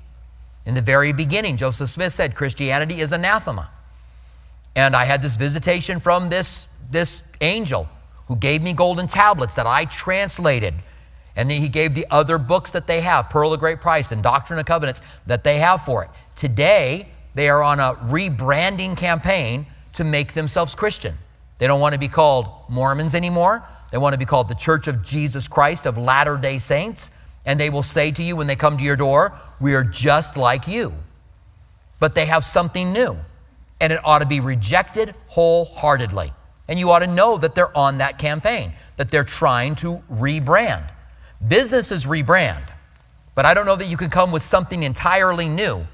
In 0.66 0.75
the 0.75 0.83
very 0.83 1.12
beginning, 1.12 1.57
Joseph 1.57 1.88
Smith 1.88 2.12
said 2.12 2.35
Christianity 2.35 3.00
is 3.00 3.12
anathema. 3.12 3.71
And 4.76 4.95
I 4.95 5.04
had 5.04 5.23
this 5.23 5.37
visitation 5.37 5.99
from 5.99 6.28
this, 6.28 6.68
this 6.90 7.23
angel 7.40 7.88
who 8.28 8.37
gave 8.37 8.62
me 8.62 8.73
golden 8.73 9.06
tablets 9.06 9.54
that 9.56 9.66
I 9.66 9.87
translated. 9.87 10.75
And 11.35 11.50
then 11.50 11.61
he 11.61 11.68
gave 11.68 11.94
the 11.94 12.06
other 12.11 12.38
books 12.38 12.70
that 12.73 12.87
they 12.87 13.00
have, 13.00 13.30
Pearl 13.30 13.52
of 13.52 13.61
Great 13.61 13.80
Price 13.80 14.12
and 14.12 14.23
Doctrine 14.23 14.58
and 14.58 14.66
Covenants, 14.66 15.00
that 15.26 15.44
they 15.44 15.58
have 15.58 15.82
for 15.82 16.04
it. 16.04 16.11
Today, 16.37 17.08
they 17.35 17.49
are 17.49 17.62
on 17.62 17.80
a 17.80 17.94
rebranding 17.94 18.97
campaign 18.97 19.66
to 19.94 20.04
make 20.04 20.35
themselves 20.35 20.75
Christian. 20.75 21.16
They 21.58 21.66
don't 21.66 21.80
want 21.80 21.94
to 21.94 21.99
be 21.99 22.08
called 22.08 22.49
Mormons 22.68 23.14
anymore. 23.14 23.64
They 23.90 23.99
want 23.99 24.12
to 24.14 24.18
be 24.18 24.25
called 24.25 24.49
the 24.49 24.54
Church 24.54 24.87
of 24.88 25.04
Jesus 25.04 25.49
Christ 25.49 25.87
of 25.87 25.97
Latter 25.97 26.37
day 26.37 26.58
Saints. 26.58 27.11
And 27.47 27.58
they 27.58 27.70
will 27.70 27.82
say 27.82 28.11
to 28.11 28.23
you 28.23 28.37
when 28.37 28.47
they 28.47 28.56
come 28.56 28.76
to 28.76 28.85
your 28.85 28.97
door, 28.97 29.32
We 29.61 29.75
are 29.75 29.85
just 29.85 30.37
like 30.37 30.68
you. 30.68 30.92
But 31.99 32.14
they 32.14 32.26
have 32.26 32.44
something 32.44 32.92
new. 32.92 33.16
And 33.80 33.92
it 33.92 34.00
ought 34.04 34.18
to 34.18 34.26
be 34.26 34.40
rejected 34.40 35.14
wholeheartedly. 35.28 36.32
And 36.68 36.78
you 36.78 36.90
ought 36.90 36.98
to 37.00 37.06
know 37.06 37.38
that 37.38 37.54
they're 37.54 37.76
on 37.76 37.98
that 37.98 38.18
campaign, 38.18 38.75
that 38.96 39.10
they're 39.10 39.25
trying 39.25 39.75
to 39.76 40.02
rebrand. 40.12 40.84
Businesses 41.46 42.04
rebrand. 42.04 42.62
But 43.34 43.46
I 43.46 43.54
don't 43.54 43.66
know 43.66 43.76
that 43.76 43.87
you 43.87 43.96
can 43.96 44.10
come 44.10 44.32
with 44.32 44.42
something 44.42 44.82
entirely 44.82 45.48
new 45.48 45.87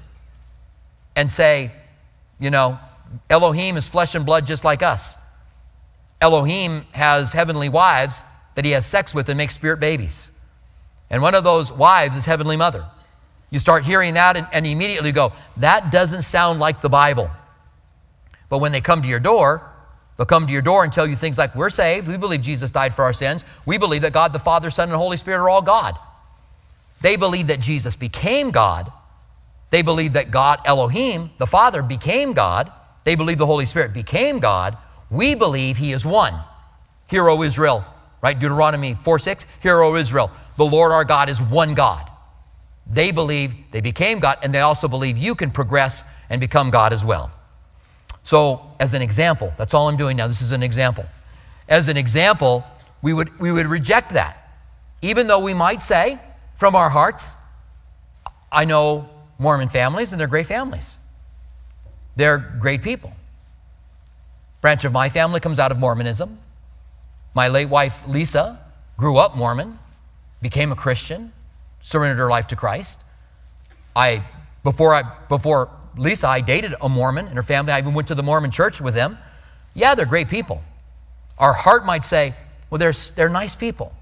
and 1.15 1.31
say, 1.31 1.71
you 2.39 2.49
know, 2.49 2.79
Elohim 3.29 3.77
is 3.77 3.87
flesh 3.87 4.15
and 4.15 4.25
blood 4.25 4.45
just 4.45 4.63
like 4.63 4.83
us. 4.83 5.15
Elohim 6.19 6.85
has 6.91 7.33
heavenly 7.33 7.69
wives 7.69 8.23
that 8.55 8.65
he 8.65 8.71
has 8.71 8.85
sex 8.85 9.13
with 9.13 9.29
and 9.29 9.37
makes 9.37 9.53
spirit 9.53 9.79
babies. 9.79 10.29
And 11.09 11.21
one 11.21 11.35
of 11.35 11.43
those 11.43 11.71
wives 11.71 12.17
is 12.17 12.25
Heavenly 12.25 12.57
Mother. 12.57 12.85
You 13.51 13.59
start 13.59 13.85
hearing 13.85 14.15
that 14.15 14.35
and, 14.35 14.47
and 14.51 14.65
immediately 14.65 15.11
go, 15.11 15.33
that 15.57 15.91
doesn't 15.91 16.23
sound 16.23 16.59
like 16.59 16.81
the 16.81 16.89
Bible. 16.89 17.29
But 18.49 18.57
when 18.57 18.71
they 18.71 18.81
come 18.81 19.01
to 19.01 19.07
your 19.07 19.19
door, 19.19 19.69
they'll 20.17 20.25
come 20.25 20.47
to 20.47 20.53
your 20.53 20.61
door 20.61 20.83
and 20.83 20.91
tell 20.91 21.07
you 21.07 21.15
things 21.15 21.37
like, 21.37 21.55
We're 21.55 21.69
saved. 21.69 22.07
We 22.07 22.17
believe 22.17 22.41
Jesus 22.41 22.71
died 22.71 22.93
for 22.93 23.03
our 23.03 23.13
sins. 23.13 23.43
We 23.65 23.77
believe 23.77 24.01
that 24.01 24.13
God 24.13 24.33
the 24.33 24.39
Father, 24.39 24.69
Son, 24.69 24.89
and 24.89 24.97
Holy 24.97 25.17
Spirit 25.17 25.39
are 25.39 25.49
all 25.49 25.61
God. 25.61 25.97
They 27.01 27.15
believe 27.15 27.47
that 27.47 27.59
Jesus 27.59 27.95
became 27.95 28.51
God. 28.51 28.91
They 29.69 29.81
believe 29.81 30.13
that 30.13 30.31
God, 30.31 30.59
Elohim, 30.65 31.31
the 31.37 31.47
Father, 31.47 31.81
became 31.81 32.33
God. 32.33 32.71
They 33.03 33.15
believe 33.15 33.37
the 33.37 33.45
Holy 33.45 33.65
Spirit 33.65 33.93
became 33.93 34.39
God. 34.39 34.77
We 35.09 35.35
believe 35.35 35.77
he 35.77 35.91
is 35.91 36.05
one. 36.05 36.33
Hear, 37.07 37.29
O 37.29 37.43
Israel, 37.43 37.85
right? 38.21 38.37
Deuteronomy 38.37 38.93
4 38.93 39.19
6. 39.19 39.45
Hear, 39.61 39.81
O 39.81 39.95
Israel, 39.95 40.31
the 40.57 40.65
Lord 40.65 40.91
our 40.91 41.05
God 41.05 41.29
is 41.29 41.41
one 41.41 41.73
God. 41.73 42.09
They 42.87 43.11
believe 43.11 43.53
they 43.71 43.81
became 43.81 44.19
God, 44.19 44.39
and 44.43 44.53
they 44.53 44.59
also 44.59 44.87
believe 44.87 45.17
you 45.17 45.35
can 45.35 45.51
progress 45.51 46.03
and 46.29 46.39
become 46.39 46.69
God 46.69 46.93
as 46.93 47.03
well. 47.03 47.31
So, 48.25 48.69
as 48.77 48.93
an 48.93 49.01
example, 49.01 49.53
that's 49.55 49.73
all 49.73 49.87
I'm 49.87 49.95
doing 49.95 50.17
now. 50.17 50.27
This 50.27 50.41
is 50.41 50.51
an 50.51 50.63
example. 50.63 51.05
As 51.69 51.87
an 51.87 51.95
example, 51.95 52.65
we 53.01 53.13
would, 53.13 53.39
we 53.39 53.53
would 53.53 53.67
reject 53.67 54.11
that. 54.11 54.51
Even 55.01 55.27
though 55.27 55.39
we 55.39 55.53
might 55.53 55.81
say 55.81 56.19
from 56.55 56.75
our 56.75 56.89
hearts, 56.89 57.35
I 58.51 58.65
know 58.65 59.09
Mormon 59.39 59.69
families, 59.69 60.11
and 60.11 60.19
they're 60.19 60.27
great 60.27 60.47
families. 60.47 60.97
They're 62.17 62.37
great 62.59 62.81
people 62.81 63.13
branch 64.65 64.83
of 64.83 64.91
my 64.91 65.09
family 65.09 65.39
comes 65.39 65.59
out 65.59 65.71
of 65.71 65.77
Mormonism. 65.77 66.39
My 67.35 67.49
late 67.49 67.69
wife, 67.69 68.01
Lisa, 68.07 68.59
grew 68.97 69.17
up 69.17 69.37
Mormon, 69.37 69.77
became 70.41 70.71
a 70.71 70.75
Christian, 70.75 71.31
surrendered 71.83 72.17
her 72.17 72.31
life 72.31 72.47
to 72.47 72.55
Christ. 72.55 73.03
I, 73.95 74.23
before, 74.63 74.95
I, 74.95 75.03
before 75.29 75.69
Lisa, 75.97 76.27
I 76.27 76.41
dated 76.41 76.75
a 76.81 76.89
Mormon 76.89 77.27
and 77.27 77.35
her 77.35 77.43
family. 77.43 77.71
I 77.71 77.79
even 77.79 77.93
went 77.93 78.07
to 78.09 78.15
the 78.15 78.23
Mormon 78.23 78.51
church 78.51 78.81
with 78.81 78.93
them. 78.93 79.17
Yeah, 79.73 79.95
they're 79.95 80.05
great 80.05 80.29
people. 80.29 80.61
Our 81.37 81.53
heart 81.53 81.85
might 81.85 82.03
say, 82.03 82.33
well, 82.69 82.79
they're, 82.79 82.93
they're 83.15 83.29
nice 83.29 83.55
people. 83.55 83.93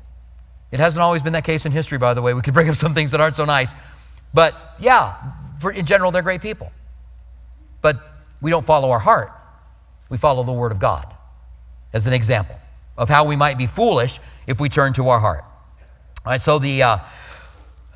It 0.72 0.80
hasn't 0.80 1.02
always 1.02 1.22
been 1.22 1.34
that 1.34 1.44
case 1.44 1.66
in 1.66 1.72
history, 1.72 1.98
by 1.98 2.14
the 2.14 2.22
way. 2.22 2.34
We 2.34 2.42
could 2.42 2.54
bring 2.54 2.70
up 2.70 2.76
some 2.76 2.94
things 2.94 3.12
that 3.12 3.22
aren't 3.22 3.36
so 3.36 3.46
nice. 3.46 3.76
But 4.34 4.56
yeah, 4.80 5.16
for, 5.60 5.72
in 5.72 5.86
general, 5.86 6.12
they're 6.12 6.22
great 6.22 6.42
people. 6.42 6.72
But 7.82 7.98
we 8.42 8.50
don't 8.50 8.66
follow 8.66 8.92
our 8.92 9.00
heart 9.00 9.32
we 10.14 10.20
follow 10.20 10.44
the 10.44 10.52
Word 10.52 10.72
of 10.72 10.78
God 10.78 11.12
as 11.92 12.06
an 12.06 12.14
example 12.14 12.56
of 13.00 13.10
how 13.10 13.26
we 13.26 13.36
might 13.36 13.58
be 13.58 13.66
foolish 13.66 14.20
if 14.46 14.60
we 14.60 14.70
turn 14.70 14.94
to 14.94 15.10
our 15.10 15.18
heart. 15.18 15.44
All 16.24 16.32
right, 16.32 16.40
so 16.40 16.60
the, 16.60 16.84
uh, 16.84 16.98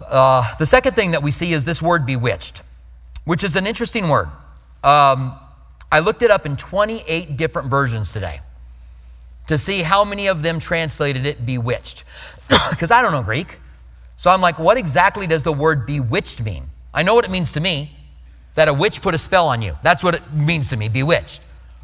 uh, 0.04 0.56
the 0.56 0.66
second 0.66 0.94
thing 0.94 1.12
that 1.12 1.22
we 1.22 1.30
see 1.30 1.54
is 1.54 1.64
this 1.64 1.80
word 1.80 2.08
bewitched, 2.08 2.64
which 3.28 3.44
is 3.44 3.58
an 3.58 3.68
interesting 3.68 4.08
word. 4.08 4.30
Um, 4.86 5.38
I 5.92 6.00
looked 6.00 6.22
it 6.22 6.32
up 6.32 6.46
in 6.46 6.56
28 6.56 7.36
different 7.36 7.70
versions 7.70 8.14
today 8.14 8.40
to 9.48 9.58
see 9.58 9.82
how 9.82 10.06
many 10.06 10.28
of 10.28 10.44
them 10.44 10.60
translated 10.60 11.26
it 11.26 11.46
bewitched. 11.46 12.06
Because 12.70 12.90
I 12.90 13.02
don't 13.02 13.12
know 13.12 13.24
Greek. 13.24 13.60
So 14.16 14.32
I'm 14.32 14.40
like, 14.40 14.58
what 14.58 14.78
exactly 14.78 15.28
does 15.28 15.44
the 15.44 15.52
word 15.52 15.86
bewitched 15.86 16.42
mean? 16.42 16.70
I 16.94 17.04
know 17.04 17.16
what 17.16 17.26
it 17.26 17.32
means 17.32 17.52
to 17.52 17.60
me 17.60 17.92
that 18.56 18.70
a 18.70 18.74
witch 18.74 19.02
put 19.02 19.14
a 19.14 19.18
spell 19.18 19.50
on 19.50 19.62
you. 19.62 19.78
That's 19.84 20.06
what 20.06 20.16
it 20.16 20.34
means 20.34 20.70
to 20.70 20.78
me, 20.78 20.88
bewitched. 20.88 21.42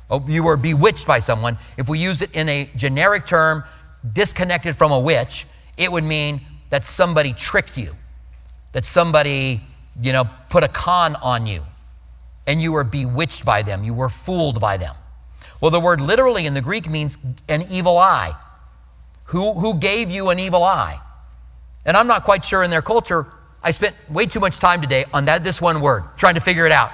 Oh, 0.09 0.25
you 0.25 0.43
were 0.43 0.55
bewitched 0.55 1.05
by 1.05 1.19
someone. 1.19 1.57
If 1.77 1.89
we 1.89 1.99
use 1.99 2.21
it 2.21 2.31
in 2.31 2.47
a 2.47 2.69
generic 2.77 3.25
term, 3.25 3.65
disconnected 4.13 4.77
from 4.77 4.93
a 4.93 4.99
witch, 4.99 5.45
it 5.77 5.91
would 5.91 6.05
mean 6.05 6.39
that 6.69 6.85
somebody 6.85 7.33
tricked 7.33 7.77
you, 7.77 7.91
that 8.71 8.85
somebody 8.85 9.61
you 10.01 10.11
know, 10.11 10.29
put 10.49 10.63
a 10.63 10.67
con 10.67 11.15
on 11.17 11.45
you 11.47 11.63
and 12.47 12.61
you 12.61 12.71
were 12.71 12.83
bewitched 12.83 13.45
by 13.45 13.61
them, 13.61 13.83
you 13.83 13.93
were 13.93 14.09
fooled 14.09 14.59
by 14.59 14.77
them. 14.77 14.95
Well, 15.61 15.71
the 15.71 15.79
word 15.79 16.01
literally 16.01 16.45
in 16.45 16.53
the 16.53 16.61
Greek 16.61 16.89
means 16.89 17.17
an 17.47 17.65
evil 17.69 17.97
eye. 17.97 18.35
Who, 19.25 19.53
who 19.53 19.75
gave 19.75 20.11
you 20.11 20.29
an 20.29 20.39
evil 20.39 20.63
eye? 20.63 20.99
And 21.85 21.95
I'm 21.95 22.07
not 22.07 22.23
quite 22.23 22.43
sure 22.43 22.63
in 22.63 22.69
their 22.69 22.81
culture. 22.81 23.27
I 23.61 23.71
spent 23.71 23.95
way 24.09 24.25
too 24.25 24.39
much 24.39 24.59
time 24.59 24.81
today 24.81 25.05
on 25.13 25.25
that 25.25 25.43
this 25.43 25.61
one 25.61 25.79
word, 25.79 26.03
trying 26.17 26.35
to 26.35 26.41
figure 26.41 26.65
it 26.65 26.71
out. 26.71 26.91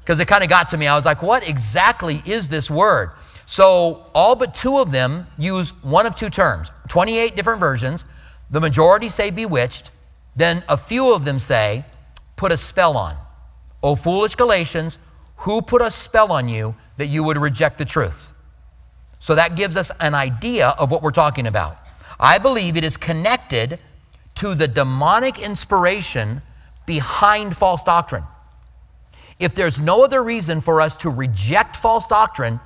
Because 0.00 0.18
it 0.18 0.28
kind 0.28 0.42
of 0.42 0.48
got 0.48 0.70
to 0.70 0.78
me. 0.78 0.86
I 0.86 0.96
was 0.96 1.04
like, 1.04 1.22
what 1.22 1.46
exactly 1.46 2.22
is 2.24 2.48
this 2.48 2.70
word? 2.70 3.10
So 3.44 4.06
all 4.14 4.34
but 4.34 4.54
two 4.54 4.78
of 4.78 4.90
them 4.90 5.26
use 5.36 5.70
one 5.82 6.06
of 6.06 6.14
two 6.14 6.30
terms. 6.30 6.70
28 6.88 7.36
different 7.36 7.60
versions. 7.60 8.04
The 8.50 8.60
majority 8.60 9.08
say 9.08 9.30
bewitched. 9.30 9.90
Then 10.34 10.62
a 10.68 10.76
few 10.76 11.12
of 11.12 11.24
them 11.24 11.38
say, 11.38 11.84
put 12.36 12.52
a 12.52 12.56
spell 12.56 12.96
on. 12.96 13.16
O 13.82 13.96
foolish 13.96 14.34
Galatians, 14.34 14.98
who 15.38 15.60
put 15.62 15.82
a 15.82 15.90
spell 15.90 16.32
on 16.32 16.48
you 16.48 16.74
that 16.96 17.06
you 17.06 17.22
would 17.22 17.38
reject 17.38 17.78
the 17.78 17.84
truth. 17.84 18.32
So 19.18 19.34
that 19.34 19.56
gives 19.56 19.76
us 19.76 19.90
an 20.00 20.14
idea 20.14 20.68
of 20.78 20.90
what 20.90 21.02
we're 21.02 21.10
talking 21.10 21.46
about. 21.46 21.78
I 22.18 22.38
believe 22.38 22.76
it 22.76 22.84
is 22.84 22.96
connected 22.96 23.78
to 24.36 24.54
the 24.54 24.68
demonic 24.68 25.38
inspiration 25.38 26.42
behind 26.86 27.56
false 27.56 27.82
doctrine. 27.82 28.24
If 29.38 29.54
there's 29.54 29.78
no 29.78 30.04
other 30.04 30.22
reason 30.22 30.60
for 30.60 30.80
us 30.80 30.96
to 30.98 31.10
reject 31.10 31.76
false 31.76 32.06
doctrine, 32.06 32.60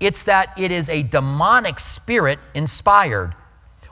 it's 0.00 0.24
that 0.24 0.52
it 0.58 0.72
is 0.72 0.88
a 0.88 1.02
demonic 1.02 1.78
spirit 1.78 2.38
inspired, 2.54 3.34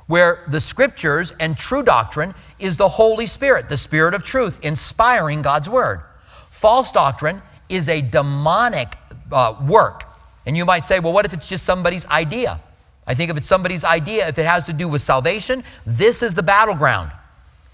where 0.06 0.44
the 0.48 0.60
scriptures 0.60 1.32
and 1.38 1.56
true 1.56 1.82
doctrine 1.82 2.34
is 2.60 2.76
the 2.76 2.88
Holy 2.88 3.26
Spirit, 3.26 3.68
the 3.68 3.78
Spirit 3.78 4.14
of 4.14 4.22
truth, 4.22 4.58
inspiring 4.62 5.42
God's 5.42 5.68
word. 5.68 6.02
False 6.50 6.92
doctrine 6.92 7.42
is 7.68 7.88
a 7.88 8.00
demonic 8.00 8.94
uh, 9.32 9.54
work. 9.66 10.04
And 10.46 10.56
you 10.56 10.64
might 10.64 10.84
say, 10.84 11.00
well, 11.00 11.12
what 11.12 11.24
if 11.24 11.32
it's 11.32 11.48
just 11.48 11.64
somebody's 11.64 12.06
idea? 12.06 12.60
I 13.06 13.14
think 13.14 13.30
if 13.30 13.36
it's 13.36 13.48
somebody's 13.48 13.84
idea, 13.84 14.28
if 14.28 14.38
it 14.38 14.46
has 14.46 14.66
to 14.66 14.72
do 14.72 14.88
with 14.88 15.02
salvation, 15.02 15.64
this 15.86 16.22
is 16.22 16.34
the 16.34 16.42
battleground. 16.42 17.10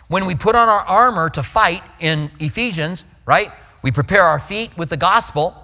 When 0.09 0.27
we 0.27 0.35
put 0.35 0.55
on 0.55 0.69
our 0.69 0.81
armor 0.81 1.31
to 1.31 1.43
fight 1.43 1.83
in 2.01 2.31
Ephesians, 2.39 3.05
right? 3.25 3.51
We 3.83 3.91
prepare 3.91 4.23
our 4.23 4.39
feet 4.39 4.77
with 4.77 4.89
the 4.89 4.97
gospel. 4.97 5.55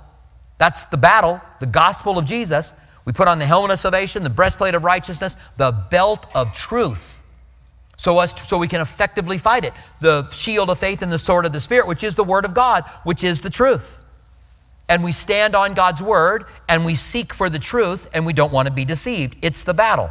That's 0.59 0.85
the 0.87 0.97
battle, 0.97 1.41
the 1.61 1.67
gospel 1.67 2.19
of 2.19 2.25
Jesus. 2.25 2.75
We 3.05 3.12
put 3.12 3.29
on 3.29 3.38
the 3.38 3.47
helmet 3.47 3.71
of 3.71 3.79
salvation, 3.79 4.23
the 4.23 4.31
breastplate 4.31 4.75
of 4.75 4.85
righteousness, 4.85 5.37
the 5.57 5.73
belt 5.73 6.26
of 6.35 6.52
truth. 6.52 7.22
So, 8.02 8.18
us, 8.18 8.35
so 8.49 8.59
we 8.59 8.66
can 8.66 8.80
effectively 8.80 9.38
fight 9.38 9.64
it. 9.64 9.73
The 10.00 10.28
shield 10.30 10.71
of 10.71 10.78
faith 10.78 11.02
and 11.02 11.12
the 11.12 11.18
sword 11.18 11.47
of 11.47 11.52
the 11.52 11.61
Spirit, 11.61 11.87
which 11.87 12.02
is 12.02 12.16
the 12.16 12.25
word 12.25 12.44
of 12.44 12.52
God, 12.52 12.85
which 13.04 13.23
is 13.23 13.40
the 13.40 13.50
truth 13.50 14.02
and 14.88 15.02
we 15.02 15.12
stand 15.12 15.56
on 15.56 15.73
God's 15.73 16.02
word 16.02 16.44
and 16.68 16.85
we 16.85 16.94
seek 16.94 17.32
for 17.32 17.49
the 17.49 17.59
truth 17.59 18.11
and 18.12 18.26
we 18.26 18.35
don't 18.35 18.52
want 18.52 18.68
to 18.68 18.75
be 18.75 18.85
deceived. 18.85 19.37
It's 19.40 19.64
the 19.64 19.73
battle. 19.73 20.11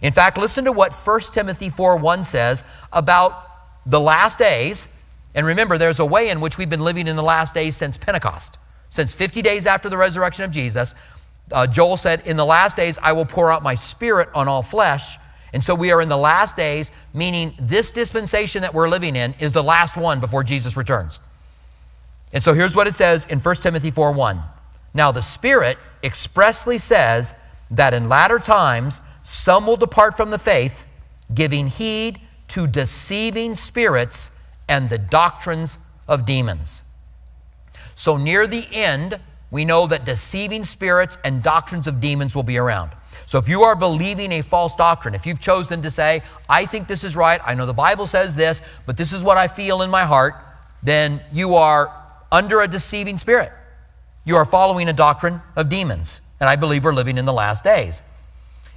In 0.00 0.10
fact, 0.12 0.38
listen 0.38 0.64
to 0.64 0.72
what 0.72 0.94
1 0.94 1.20
Timothy 1.32 1.68
4 1.68 1.98
1 1.98 2.24
says 2.24 2.64
about 2.94 3.44
the 3.84 4.00
last 4.00 4.38
days. 4.38 4.88
And 5.34 5.46
remember, 5.46 5.76
there's 5.76 5.98
a 6.00 6.06
way 6.06 6.30
in 6.30 6.40
which 6.40 6.56
we've 6.56 6.70
been 6.70 6.84
living 6.84 7.06
in 7.08 7.16
the 7.16 7.22
last 7.22 7.52
days 7.52 7.76
since 7.76 7.98
Pentecost. 7.98 8.58
Since 8.88 9.14
50 9.14 9.42
days 9.42 9.66
after 9.66 9.90
the 9.90 9.98
resurrection 9.98 10.44
of 10.44 10.50
Jesus, 10.50 10.94
uh, 11.52 11.66
Joel 11.66 11.98
said, 11.98 12.26
In 12.26 12.38
the 12.38 12.46
last 12.46 12.76
days, 12.76 12.98
I 13.02 13.12
will 13.12 13.26
pour 13.26 13.52
out 13.52 13.62
my 13.62 13.74
spirit 13.74 14.30
on 14.34 14.48
all 14.48 14.62
flesh. 14.62 15.18
And 15.52 15.62
so 15.62 15.74
we 15.74 15.92
are 15.92 16.02
in 16.02 16.08
the 16.08 16.16
last 16.16 16.56
days, 16.56 16.90
meaning 17.14 17.54
this 17.58 17.92
dispensation 17.92 18.62
that 18.62 18.74
we're 18.74 18.88
living 18.88 19.16
in 19.16 19.34
is 19.38 19.52
the 19.52 19.62
last 19.62 19.96
one 19.96 20.20
before 20.20 20.42
Jesus 20.42 20.76
returns. 20.76 21.20
And 22.32 22.42
so 22.42 22.52
here's 22.52 22.74
what 22.74 22.86
it 22.86 22.94
says 22.94 23.26
in 23.26 23.38
1 23.38 23.54
Timothy 23.56 23.90
4 23.90 24.12
1. 24.12 24.40
Now 24.94 25.12
the 25.12 25.22
Spirit 25.22 25.78
expressly 26.02 26.78
says 26.78 27.34
that 27.70 27.94
in 27.94 28.08
latter 28.08 28.38
times 28.38 29.00
some 29.22 29.66
will 29.66 29.76
depart 29.76 30.16
from 30.16 30.30
the 30.30 30.38
faith, 30.38 30.86
giving 31.34 31.68
heed 31.68 32.20
to 32.48 32.66
deceiving 32.66 33.54
spirits 33.54 34.30
and 34.68 34.88
the 34.88 34.98
doctrines 34.98 35.78
of 36.08 36.26
demons. 36.26 36.82
So 37.94 38.16
near 38.16 38.46
the 38.46 38.66
end, 38.72 39.18
we 39.50 39.64
know 39.64 39.86
that 39.86 40.04
deceiving 40.04 40.64
spirits 40.64 41.18
and 41.24 41.42
doctrines 41.42 41.86
of 41.86 42.00
demons 42.00 42.34
will 42.34 42.42
be 42.42 42.58
around. 42.58 42.92
So 43.26 43.38
if 43.38 43.48
you 43.48 43.62
are 43.64 43.74
believing 43.74 44.32
a 44.32 44.42
false 44.42 44.74
doctrine, 44.76 45.14
if 45.14 45.26
you've 45.26 45.40
chosen 45.40 45.82
to 45.82 45.90
say, 45.90 46.22
I 46.48 46.64
think 46.64 46.86
this 46.86 47.02
is 47.02 47.16
right, 47.16 47.40
I 47.44 47.54
know 47.54 47.66
the 47.66 47.74
Bible 47.74 48.06
says 48.06 48.34
this, 48.34 48.62
but 48.86 48.96
this 48.96 49.12
is 49.12 49.22
what 49.22 49.36
I 49.36 49.48
feel 49.48 49.82
in 49.82 49.90
my 49.90 50.04
heart, 50.04 50.34
then 50.82 51.20
you 51.32 51.56
are 51.56 51.92
under 52.30 52.60
a 52.60 52.68
deceiving 52.68 53.18
spirit. 53.18 53.52
You 54.24 54.36
are 54.36 54.44
following 54.44 54.88
a 54.88 54.92
doctrine 54.92 55.42
of 55.56 55.68
demons. 55.68 56.20
And 56.38 56.48
I 56.48 56.56
believe 56.56 56.84
we're 56.84 56.92
living 56.92 57.18
in 57.18 57.24
the 57.24 57.32
last 57.32 57.64
days. 57.64 58.02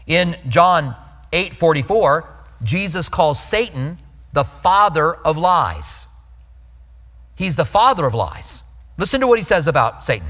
In 0.07 0.35
John 0.47 0.95
8 1.31 1.53
44, 1.53 2.27
Jesus 2.63 3.09
calls 3.09 3.41
Satan 3.41 3.99
the 4.33 4.43
father 4.43 5.13
of 5.13 5.37
lies. 5.37 6.05
He's 7.35 7.55
the 7.55 7.65
father 7.65 8.05
of 8.05 8.13
lies. 8.13 8.63
Listen 8.97 9.21
to 9.21 9.27
what 9.27 9.39
he 9.39 9.45
says 9.45 9.67
about 9.67 10.03
Satan. 10.03 10.27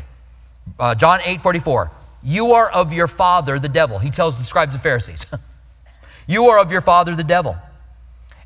Uh, 0.79 0.95
John 0.95 1.19
8 1.23 1.41
44. 1.41 1.91
You 2.23 2.53
are 2.53 2.69
of 2.69 2.91
your 2.91 3.07
father, 3.07 3.59
the 3.59 3.69
devil. 3.69 3.99
He 3.99 4.09
tells 4.09 4.37
the 4.37 4.43
scribes 4.43 4.73
and 4.73 4.81
Pharisees. 4.81 5.25
you 6.27 6.45
are 6.45 6.59
of 6.59 6.71
your 6.71 6.81
father, 6.81 7.15
the 7.15 7.23
devil. 7.23 7.57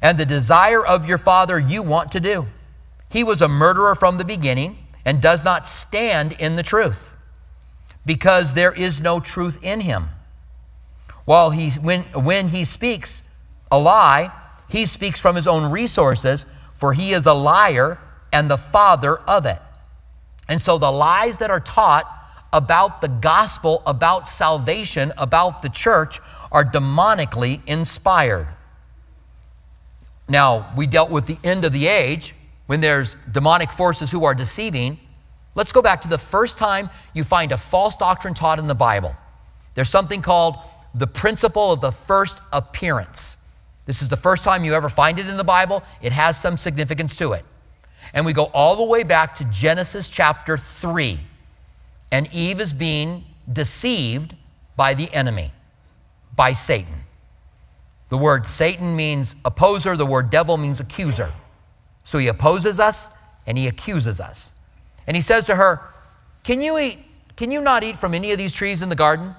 And 0.01 0.17
the 0.17 0.25
desire 0.25 0.85
of 0.85 1.07
your 1.07 1.17
father 1.17 1.57
you 1.57 1.81
want 1.81 2.11
to 2.11 2.19
do. 2.19 2.47
He 3.09 3.23
was 3.23 3.41
a 3.41 3.47
murderer 3.47 3.95
from 3.95 4.17
the 4.17 4.25
beginning 4.25 4.77
and 5.05 5.21
does 5.21 5.43
not 5.43 5.67
stand 5.67 6.33
in 6.33 6.55
the 6.55 6.63
truth 6.63 7.15
because 8.05 8.53
there 8.53 8.71
is 8.71 9.01
no 9.01 9.19
truth 9.19 9.59
in 9.63 9.81
him. 9.81 10.09
While 11.25 11.51
he, 11.51 11.69
when, 11.71 12.03
when 12.13 12.49
he 12.49 12.65
speaks 12.65 13.23
a 13.71 13.79
lie, 13.79 14.31
he 14.67 14.85
speaks 14.85 15.19
from 15.19 15.35
his 15.35 15.47
own 15.47 15.71
resources, 15.71 16.45
for 16.73 16.93
he 16.93 17.13
is 17.13 17.25
a 17.25 17.33
liar 17.33 17.99
and 18.31 18.49
the 18.49 18.57
father 18.57 19.17
of 19.17 19.45
it. 19.45 19.59
And 20.49 20.61
so 20.61 20.77
the 20.77 20.91
lies 20.91 21.37
that 21.37 21.49
are 21.49 21.59
taught 21.59 22.05
about 22.53 23.01
the 23.01 23.07
gospel, 23.09 23.81
about 23.85 24.27
salvation, 24.27 25.11
about 25.17 25.61
the 25.61 25.69
church 25.69 26.21
are 26.51 26.63
demonically 26.63 27.59
inspired. 27.67 28.47
Now, 30.29 30.71
we 30.77 30.87
dealt 30.87 31.09
with 31.09 31.25
the 31.25 31.37
end 31.43 31.65
of 31.65 31.73
the 31.73 31.87
age 31.87 32.33
when 32.67 32.79
there's 32.79 33.17
demonic 33.31 33.71
forces 33.71 34.11
who 34.11 34.23
are 34.23 34.33
deceiving, 34.33 34.99
let's 35.55 35.73
go 35.73 35.81
back 35.81 36.01
to 36.03 36.07
the 36.07 36.17
first 36.17 36.57
time 36.57 36.89
you 37.13 37.23
find 37.23 37.51
a 37.51 37.57
false 37.57 37.95
doctrine 37.95 38.33
taught 38.33 38.59
in 38.59 38.67
the 38.67 38.75
Bible. 38.75 39.15
There's 39.73 39.89
something 39.89 40.21
called 40.21 40.57
the 40.95 41.07
principle 41.07 41.71
of 41.71 41.81
the 41.81 41.91
first 41.91 42.39
appearance. 42.53 43.35
This 43.85 44.01
is 44.01 44.07
the 44.07 44.17
first 44.17 44.43
time 44.43 44.63
you 44.63 44.75
ever 44.75 44.87
find 44.87 45.19
it 45.19 45.27
in 45.27 45.35
the 45.35 45.43
Bible. 45.43 45.83
It 46.01 46.13
has 46.13 46.39
some 46.39 46.57
significance 46.57 47.17
to 47.17 47.33
it. 47.33 47.43
And 48.13 48.25
we 48.25 48.31
go 48.31 48.45
all 48.53 48.75
the 48.75 48.83
way 48.83 49.03
back 49.03 49.35
to 49.35 49.45
Genesis 49.45 50.07
chapter 50.07 50.57
3. 50.57 51.19
And 52.13 52.31
Eve 52.31 52.61
is 52.61 52.73
being 52.73 53.23
deceived 53.51 54.35
by 54.75 54.93
the 54.93 55.11
enemy, 55.11 55.51
by 56.35 56.53
Satan. 56.53 56.93
The 58.09 58.19
word 58.19 58.45
Satan 58.45 58.95
means 58.95 59.35
opposer, 59.43 59.97
the 59.97 60.05
word 60.05 60.29
devil 60.29 60.55
means 60.57 60.79
accuser. 60.79 61.33
So 62.03 62.19
he 62.19 62.27
opposes 62.27 62.79
us 62.79 63.09
and 63.47 63.57
he 63.57 63.67
accuses 63.67 64.21
us. 64.21 64.53
And 65.07 65.17
he 65.17 65.21
says 65.21 65.45
to 65.45 65.55
her, 65.55 65.81
Can 66.43 66.61
you 66.61 66.77
eat? 66.77 66.99
Can 67.35 67.49
you 67.49 67.61
not 67.61 67.83
eat 67.83 67.97
from 67.97 68.13
any 68.13 68.31
of 68.31 68.37
these 68.37 68.53
trees 68.53 68.83
in 68.83 68.89
the 68.89 68.95
garden? 68.95 69.33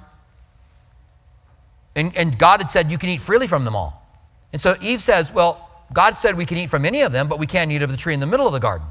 And, 1.95 2.17
and 2.17 2.37
God 2.37 2.59
had 2.59 2.73
said, 2.73 2.91
You 2.91 2.99
can 2.99 3.09
eat 3.09 3.21
freely 3.21 3.47
from 3.47 3.65
them 3.65 3.77
all. 3.77 4.05
And 4.53 4.61
so 4.61 4.75
Eve 4.81 5.01
says, 5.01 5.31
Well, 5.31 5.71
God 5.93 6.19
said 6.19 6.37
we 6.37 6.45
can 6.45 6.59
eat 6.59 6.71
from 6.71 6.85
any 6.85 7.03
of 7.03 7.13
them, 7.13 7.29
but 7.29 7.39
we 7.39 7.47
can't 7.47 7.71
eat 7.71 7.83
of 7.83 7.91
the 7.93 7.97
tree 7.97 8.15
in 8.15 8.19
the 8.19 8.27
middle 8.27 8.49
of 8.49 8.53
the 8.53 8.59
garden. 8.59 8.89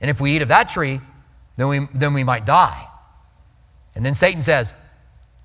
And 0.00 0.10
if 0.10 0.20
we 0.20 0.34
eat 0.34 0.42
of 0.42 0.48
that 0.48 0.68
tree, 0.68 1.00
then 1.56 1.68
we, 1.68 1.86
then 1.94 2.12
we 2.12 2.24
might 2.24 2.44
die. 2.44 2.87
And 3.98 4.06
then 4.06 4.14
Satan 4.14 4.40
says, 4.40 4.72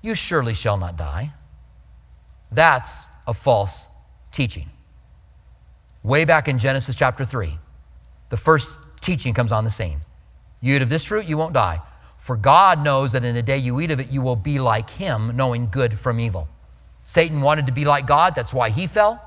You 0.00 0.14
surely 0.14 0.54
shall 0.54 0.78
not 0.78 0.96
die. 0.96 1.34
That's 2.52 3.06
a 3.26 3.34
false 3.34 3.88
teaching 4.30 4.70
way 6.04 6.24
back 6.24 6.46
in 6.46 6.58
Genesis 6.58 6.94
chapter 6.94 7.24
3. 7.24 7.58
The 8.28 8.36
first 8.36 8.78
teaching 9.00 9.34
comes 9.34 9.50
on 9.50 9.64
the 9.64 9.70
scene. 9.70 10.02
You 10.60 10.76
eat 10.76 10.82
of 10.82 10.88
this 10.88 11.04
fruit, 11.04 11.26
you 11.26 11.36
won't 11.36 11.54
die. 11.54 11.80
For 12.16 12.36
God 12.36 12.82
knows 12.82 13.10
that 13.12 13.24
in 13.24 13.34
the 13.34 13.42
day 13.42 13.58
you 13.58 13.80
eat 13.80 13.90
of 13.90 13.98
it, 13.98 14.10
you 14.10 14.22
will 14.22 14.36
be 14.36 14.60
like 14.60 14.88
him, 14.90 15.34
knowing 15.34 15.68
good 15.68 15.98
from 15.98 16.20
evil. 16.20 16.48
Satan 17.06 17.40
wanted 17.40 17.66
to 17.66 17.72
be 17.72 17.84
like 17.84 18.06
God, 18.06 18.34
that's 18.36 18.54
why 18.54 18.70
he 18.70 18.86
fell. 18.86 19.20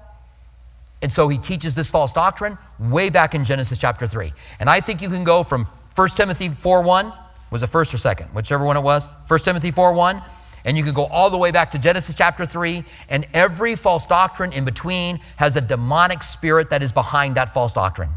And 1.01 1.11
so 1.11 1.27
he 1.27 1.37
teaches 1.37 1.75
this 1.75 1.91
false 1.91 2.13
doctrine 2.13 2.57
way 2.79 3.09
back 3.09 3.35
in 3.35 3.43
Genesis 3.43 3.77
chapter 3.77 4.07
3. 4.07 4.31
And 4.59 4.69
I 4.69 4.79
think 4.79 5.01
you 5.01 5.09
can 5.09 5.23
go 5.23 5.43
from 5.43 5.65
1 5.95 6.09
Timothy 6.09 6.49
4 6.49 6.81
1, 6.81 7.13
was 7.51 7.63
it 7.63 7.67
first 7.67 7.93
or 7.93 7.97
second? 7.97 8.27
Whichever 8.29 8.63
one 8.63 8.77
it 8.77 8.83
was. 8.83 9.07
1 9.27 9.39
Timothy 9.39 9.71
4 9.71 9.93
1 9.93 10.21
and 10.67 10.77
you 10.77 10.83
can 10.83 10.93
go 10.93 11.05
all 11.05 11.29
the 11.29 11.37
way 11.37 11.51
back 11.51 11.71
to 11.71 11.79
Genesis 11.79 12.13
chapter 12.13 12.45
3, 12.45 12.83
and 13.09 13.25
every 13.33 13.73
false 13.75 14.05
doctrine 14.05 14.51
in 14.51 14.65
between 14.65 15.21
has 15.37 15.55
a 15.55 15.61
demonic 15.61 16.21
spirit 16.21 16.69
that 16.71 16.83
is 16.83 16.91
behind 16.91 17.35
that 17.35 17.53
false 17.53 17.71
doctrine. 17.71 18.09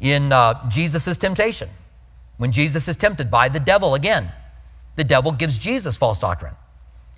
in 0.00 0.32
uh, 0.32 0.68
Jesus' 0.68 1.16
temptation. 1.16 1.68
When 2.38 2.50
Jesus 2.50 2.88
is 2.88 2.96
tempted 2.96 3.30
by 3.30 3.48
the 3.48 3.60
devil 3.60 3.94
again, 3.94 4.32
the 4.96 5.04
devil 5.04 5.30
gives 5.30 5.58
Jesus 5.58 5.96
false 5.96 6.18
doctrine. 6.18 6.54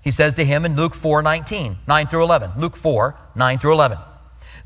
He 0.02 0.10
says 0.10 0.34
to 0.34 0.44
him 0.44 0.66
in 0.66 0.76
Luke 0.76 0.94
4 0.94 1.22
19, 1.22 1.78
9 1.86 2.06
through 2.06 2.24
11. 2.24 2.50
Luke 2.58 2.76
4 2.76 3.16
9 3.34 3.58
through 3.58 3.72
11. 3.72 3.98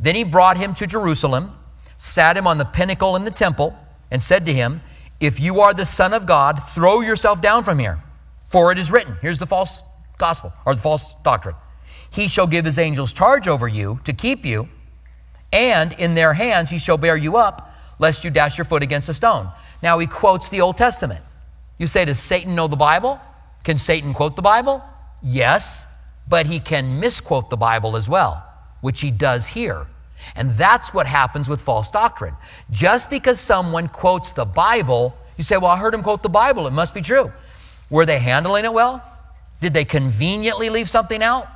Then 0.00 0.14
he 0.16 0.24
brought 0.24 0.56
him 0.56 0.74
to 0.74 0.86
Jerusalem, 0.86 1.56
sat 1.96 2.36
him 2.36 2.46
on 2.46 2.58
the 2.58 2.64
pinnacle 2.64 3.14
in 3.14 3.24
the 3.24 3.30
temple, 3.30 3.78
and 4.10 4.22
said 4.22 4.46
to 4.46 4.52
him, 4.52 4.80
If 5.20 5.40
you 5.40 5.60
are 5.60 5.72
the 5.72 5.86
Son 5.86 6.12
of 6.12 6.26
God, 6.26 6.62
throw 6.70 7.00
yourself 7.00 7.40
down 7.40 7.64
from 7.64 7.78
here, 7.78 8.02
for 8.48 8.70
it 8.70 8.78
is 8.78 8.90
written. 8.90 9.16
Here's 9.22 9.38
the 9.38 9.46
false 9.46 9.80
gospel 10.18 10.52
or 10.64 10.74
the 10.74 10.80
false 10.80 11.14
doctrine. 11.24 11.56
He 12.10 12.28
shall 12.28 12.46
give 12.46 12.64
his 12.64 12.78
angels 12.78 13.12
charge 13.12 13.48
over 13.48 13.66
you 13.66 14.00
to 14.04 14.12
keep 14.12 14.44
you, 14.44 14.68
and 15.52 15.92
in 15.94 16.14
their 16.14 16.34
hands 16.34 16.70
he 16.70 16.78
shall 16.78 16.98
bear 16.98 17.16
you 17.16 17.36
up, 17.36 17.74
lest 17.98 18.24
you 18.24 18.30
dash 18.30 18.58
your 18.58 18.64
foot 18.64 18.82
against 18.82 19.08
a 19.08 19.14
stone. 19.14 19.50
Now 19.82 19.98
he 19.98 20.06
quotes 20.06 20.48
the 20.48 20.60
Old 20.60 20.76
Testament. 20.76 21.24
You 21.78 21.86
say, 21.86 22.04
Does 22.04 22.18
Satan 22.18 22.54
know 22.54 22.68
the 22.68 22.76
Bible? 22.76 23.20
Can 23.64 23.78
Satan 23.78 24.14
quote 24.14 24.36
the 24.36 24.42
Bible? 24.42 24.84
Yes, 25.22 25.86
but 26.28 26.46
he 26.46 26.60
can 26.60 27.00
misquote 27.00 27.50
the 27.50 27.56
Bible 27.56 27.96
as 27.96 28.08
well, 28.08 28.44
which 28.80 29.00
he 29.00 29.10
does 29.10 29.48
here. 29.48 29.86
And 30.34 30.50
that's 30.50 30.92
what 30.92 31.06
happens 31.06 31.48
with 31.48 31.60
false 31.60 31.90
doctrine. 31.90 32.34
Just 32.70 33.10
because 33.10 33.40
someone 33.40 33.88
quotes 33.88 34.32
the 34.32 34.44
Bible, 34.44 35.16
you 35.36 35.44
say, 35.44 35.56
Well, 35.56 35.70
I 35.70 35.76
heard 35.76 35.94
him 35.94 36.02
quote 36.02 36.22
the 36.22 36.28
Bible, 36.28 36.66
it 36.66 36.72
must 36.72 36.94
be 36.94 37.02
true. 37.02 37.32
Were 37.90 38.06
they 38.06 38.18
handling 38.18 38.64
it 38.64 38.72
well? 38.72 39.02
Did 39.60 39.72
they 39.72 39.84
conveniently 39.84 40.70
leave 40.70 40.90
something 40.90 41.22
out? 41.22 41.48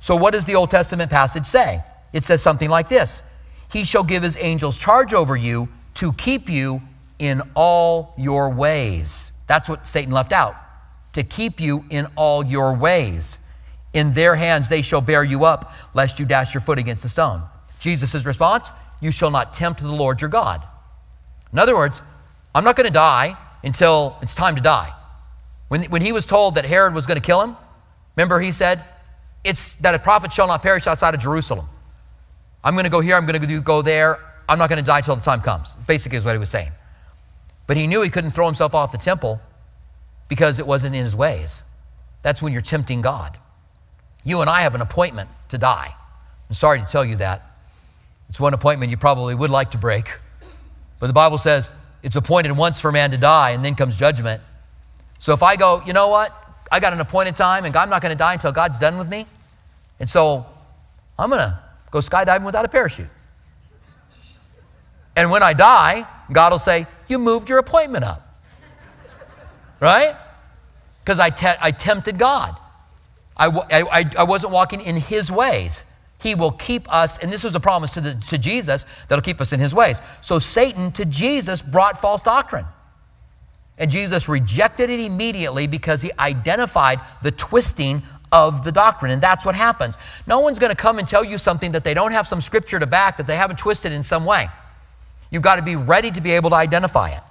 So, 0.00 0.16
what 0.16 0.32
does 0.32 0.44
the 0.44 0.54
Old 0.54 0.70
Testament 0.70 1.10
passage 1.10 1.46
say? 1.46 1.82
It 2.12 2.24
says 2.24 2.42
something 2.42 2.68
like 2.68 2.88
this 2.88 3.22
He 3.70 3.84
shall 3.84 4.04
give 4.04 4.22
his 4.22 4.36
angels 4.38 4.78
charge 4.78 5.14
over 5.14 5.36
you 5.36 5.68
to 5.94 6.12
keep 6.14 6.48
you 6.48 6.82
in 7.18 7.42
all 7.54 8.14
your 8.16 8.50
ways. 8.50 9.32
That's 9.46 9.68
what 9.68 9.86
Satan 9.86 10.12
left 10.12 10.32
out 10.32 10.56
to 11.12 11.22
keep 11.22 11.60
you 11.60 11.84
in 11.90 12.06
all 12.16 12.44
your 12.44 12.74
ways. 12.74 13.38
In 13.92 14.12
their 14.12 14.36
hands 14.36 14.68
they 14.68 14.82
shall 14.82 15.00
bear 15.00 15.24
you 15.24 15.44
up, 15.44 15.72
lest 15.94 16.18
you 16.18 16.26
dash 16.26 16.54
your 16.54 16.60
foot 16.60 16.78
against 16.78 17.04
a 17.04 17.08
stone. 17.08 17.42
Jesus' 17.80 18.24
response 18.24 18.70
You 19.00 19.10
shall 19.10 19.30
not 19.30 19.54
tempt 19.54 19.80
the 19.80 19.90
Lord 19.90 20.20
your 20.20 20.30
God. 20.30 20.62
In 21.52 21.58
other 21.58 21.74
words, 21.74 22.02
I'm 22.54 22.64
not 22.64 22.76
going 22.76 22.86
to 22.86 22.92
die 22.92 23.36
until 23.64 24.16
it's 24.22 24.34
time 24.34 24.54
to 24.56 24.60
die. 24.60 24.92
When, 25.68 25.84
when 25.84 26.02
he 26.02 26.12
was 26.12 26.26
told 26.26 26.54
that 26.56 26.64
Herod 26.64 26.94
was 26.94 27.06
going 27.06 27.16
to 27.16 27.26
kill 27.26 27.40
him, 27.42 27.56
remember 28.16 28.40
he 28.40 28.52
said, 28.52 28.84
It's 29.42 29.74
that 29.76 29.94
a 29.94 29.98
prophet 29.98 30.32
shall 30.32 30.46
not 30.46 30.62
perish 30.62 30.86
outside 30.86 31.14
of 31.14 31.20
Jerusalem. 31.20 31.66
I'm 32.62 32.74
going 32.74 32.84
to 32.84 32.90
go 32.90 33.00
here, 33.00 33.16
I'm 33.16 33.26
going 33.26 33.40
to 33.40 33.60
go 33.60 33.82
there. 33.82 34.18
I'm 34.48 34.58
not 34.58 34.68
going 34.68 34.78
to 34.78 34.84
die 34.84 35.00
till 35.00 35.14
the 35.14 35.22
time 35.22 35.40
comes. 35.40 35.74
Basically, 35.86 36.18
is 36.18 36.24
what 36.24 36.32
he 36.32 36.38
was 36.38 36.50
saying. 36.50 36.72
But 37.66 37.76
he 37.76 37.86
knew 37.86 38.02
he 38.02 38.10
couldn't 38.10 38.32
throw 38.32 38.46
himself 38.46 38.74
off 38.74 38.90
the 38.90 38.98
temple 38.98 39.40
because 40.28 40.58
it 40.58 40.66
wasn't 40.66 40.96
in 40.96 41.04
his 41.04 41.14
ways. 41.14 41.62
That's 42.22 42.42
when 42.42 42.52
you're 42.52 42.60
tempting 42.60 43.00
God. 43.00 43.38
You 44.24 44.40
and 44.40 44.50
I 44.50 44.62
have 44.62 44.74
an 44.74 44.80
appointment 44.80 45.30
to 45.50 45.58
die. 45.58 45.94
I'm 46.48 46.54
sorry 46.56 46.80
to 46.80 46.84
tell 46.84 47.04
you 47.04 47.16
that. 47.16 47.49
It's 48.30 48.40
one 48.40 48.54
appointment 48.54 48.90
you 48.90 48.96
probably 48.96 49.34
would 49.34 49.50
like 49.50 49.72
to 49.72 49.78
break. 49.78 50.10
But 50.98 51.08
the 51.08 51.12
Bible 51.12 51.36
says 51.36 51.70
it's 52.02 52.16
appointed 52.16 52.52
once 52.52 52.80
for 52.80 52.90
man 52.90 53.10
to 53.10 53.18
die, 53.18 53.50
and 53.50 53.62
then 53.62 53.74
comes 53.74 53.94
judgment. 53.94 54.40
So 55.18 55.34
if 55.34 55.42
I 55.42 55.56
go, 55.56 55.82
you 55.84 55.92
know 55.92 56.08
what? 56.08 56.34
I 56.72 56.80
got 56.80 56.94
an 56.94 57.00
appointed 57.00 57.36
time, 57.36 57.66
and 57.66 57.76
I'm 57.76 57.90
not 57.90 58.00
going 58.00 58.10
to 58.10 58.18
die 58.18 58.32
until 58.32 58.52
God's 58.52 58.78
done 58.78 58.96
with 58.96 59.08
me. 59.08 59.26
And 59.98 60.08
so 60.08 60.46
I'm 61.18 61.28
going 61.28 61.40
to 61.40 61.58
go 61.90 61.98
skydiving 61.98 62.44
without 62.46 62.64
a 62.64 62.68
parachute. 62.68 63.08
And 65.14 65.30
when 65.30 65.42
I 65.42 65.52
die, 65.52 66.06
God 66.32 66.52
will 66.52 66.58
say, 66.58 66.86
You 67.06 67.18
moved 67.18 67.50
your 67.50 67.58
appointment 67.58 68.04
up 68.04 68.30
right? 69.80 70.14
Because 71.02 71.18
I, 71.18 71.30
te- 71.30 71.58
I 71.60 71.70
tempted 71.72 72.18
God. 72.18 72.56
I, 73.36 73.46
w- 73.46 73.66
I, 73.70 74.08
I 74.16 74.22
wasn't 74.24 74.52
walking 74.52 74.82
in 74.82 74.96
His 74.96 75.32
ways. 75.32 75.84
He 76.20 76.34
will 76.34 76.52
keep 76.52 76.92
us, 76.92 77.18
and 77.18 77.32
this 77.32 77.42
was 77.42 77.54
a 77.54 77.60
promise 77.60 77.94
to, 77.94 78.00
the, 78.00 78.14
to 78.28 78.38
Jesus 78.38 78.86
that'll 79.08 79.22
keep 79.22 79.40
us 79.40 79.52
in 79.52 79.60
His 79.60 79.74
ways. 79.74 80.00
So 80.20 80.38
Satan 80.38 80.92
to 80.92 81.04
Jesus 81.04 81.62
brought 81.62 81.98
false 81.98 82.22
doctrine. 82.22 82.66
And 83.80 83.90
Jesus 83.90 84.28
rejected 84.28 84.90
it 84.90 85.00
immediately 85.00 85.66
because 85.66 86.02
he 86.02 86.12
identified 86.18 87.00
the 87.22 87.30
twisting 87.30 88.02
of 88.30 88.62
the 88.62 88.70
doctrine. 88.70 89.10
And 89.10 89.22
that's 89.22 89.44
what 89.44 89.54
happens. 89.54 89.96
No 90.26 90.40
one's 90.40 90.58
going 90.58 90.70
to 90.70 90.76
come 90.76 90.98
and 90.98 91.08
tell 91.08 91.24
you 91.24 91.38
something 91.38 91.72
that 91.72 91.82
they 91.82 91.94
don't 91.94 92.12
have 92.12 92.28
some 92.28 92.42
scripture 92.42 92.78
to 92.78 92.86
back, 92.86 93.16
that 93.16 93.26
they 93.26 93.36
haven't 93.36 93.58
twisted 93.58 93.90
in 93.90 94.02
some 94.02 94.26
way. 94.26 94.48
You've 95.30 95.42
got 95.42 95.56
to 95.56 95.62
be 95.62 95.76
ready 95.76 96.10
to 96.10 96.20
be 96.20 96.32
able 96.32 96.50
to 96.50 96.56
identify 96.56 97.10
it. 97.10 97.22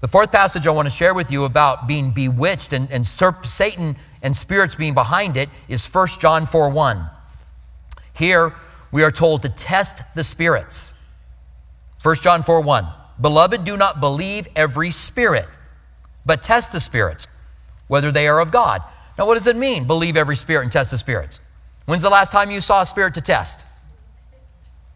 The 0.00 0.08
fourth 0.08 0.32
passage 0.32 0.66
I 0.66 0.70
want 0.70 0.86
to 0.86 0.90
share 0.90 1.12
with 1.12 1.30
you 1.30 1.44
about 1.44 1.86
being 1.86 2.12
bewitched 2.12 2.72
and, 2.72 2.90
and 2.90 3.06
Satan 3.06 3.96
and 4.22 4.34
spirits 4.34 4.74
being 4.74 4.94
behind 4.94 5.36
it 5.36 5.50
is 5.68 5.86
1 5.86 6.08
John 6.18 6.46
4 6.46 6.70
1. 6.70 7.10
Here 8.14 8.54
we 8.92 9.02
are 9.02 9.10
told 9.10 9.42
to 9.42 9.48
test 9.48 10.02
the 10.14 10.24
spirits. 10.24 10.92
1 12.02 12.16
John 12.16 12.42
4 12.42 12.60
1. 12.60 12.86
Beloved, 13.20 13.64
do 13.64 13.76
not 13.76 14.00
believe 14.00 14.48
every 14.56 14.90
spirit, 14.90 15.46
but 16.24 16.42
test 16.42 16.72
the 16.72 16.80
spirits, 16.80 17.26
whether 17.86 18.10
they 18.10 18.26
are 18.26 18.40
of 18.40 18.50
God. 18.50 18.82
Now, 19.18 19.26
what 19.26 19.34
does 19.34 19.46
it 19.46 19.56
mean, 19.56 19.86
believe 19.86 20.16
every 20.16 20.36
spirit 20.36 20.62
and 20.62 20.72
test 20.72 20.90
the 20.90 20.98
spirits? 20.98 21.40
When's 21.84 22.02
the 22.02 22.10
last 22.10 22.32
time 22.32 22.50
you 22.50 22.60
saw 22.60 22.82
a 22.82 22.86
spirit 22.86 23.14
to 23.14 23.20
test? 23.20 23.64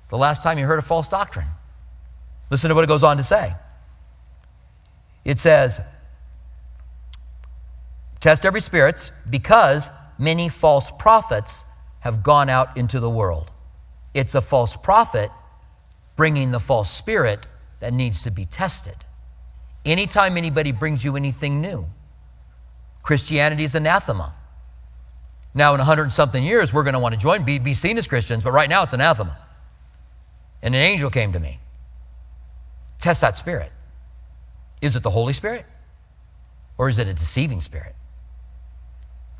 The 0.08 0.16
last 0.16 0.42
time 0.42 0.58
you 0.58 0.64
heard 0.64 0.78
a 0.78 0.82
false 0.82 1.08
doctrine. 1.08 1.46
Listen 2.50 2.68
to 2.68 2.74
what 2.74 2.84
it 2.84 2.86
goes 2.86 3.02
on 3.02 3.16
to 3.16 3.22
say. 3.22 3.54
It 5.24 5.38
says, 5.38 5.80
Test 8.20 8.46
every 8.46 8.60
spirit 8.62 9.10
because 9.28 9.90
many 10.18 10.48
false 10.48 10.90
prophets 10.98 11.64
have 12.04 12.22
gone 12.22 12.50
out 12.50 12.76
into 12.76 13.00
the 13.00 13.08
world. 13.08 13.50
It's 14.12 14.34
a 14.34 14.42
false 14.42 14.76
prophet 14.76 15.30
bringing 16.16 16.50
the 16.50 16.60
false 16.60 16.90
spirit 16.90 17.46
that 17.80 17.94
needs 17.94 18.22
to 18.22 18.30
be 18.30 18.44
tested. 18.44 18.96
Anytime 19.86 20.36
anybody 20.36 20.70
brings 20.70 21.02
you 21.02 21.16
anything 21.16 21.62
new, 21.62 21.86
Christianity 23.02 23.64
is 23.64 23.74
anathema. 23.74 24.34
Now, 25.54 25.72
in 25.72 25.78
100 25.78 26.12
something 26.12 26.44
years, 26.44 26.74
we're 26.74 26.82
going 26.82 26.92
to 26.92 26.98
want 26.98 27.14
to 27.14 27.20
join, 27.20 27.42
be, 27.42 27.58
be 27.58 27.72
seen 27.72 27.96
as 27.96 28.06
Christians, 28.06 28.42
but 28.42 28.52
right 28.52 28.68
now 28.68 28.82
it's 28.82 28.92
anathema. 28.92 29.38
And 30.62 30.74
an 30.74 30.82
angel 30.82 31.08
came 31.08 31.32
to 31.32 31.40
me. 31.40 31.58
Test 33.00 33.22
that 33.22 33.38
spirit. 33.38 33.72
Is 34.82 34.94
it 34.94 35.02
the 35.02 35.10
Holy 35.10 35.32
Spirit? 35.32 35.64
Or 36.76 36.90
is 36.90 36.98
it 36.98 37.08
a 37.08 37.14
deceiving 37.14 37.62
spirit? 37.62 37.94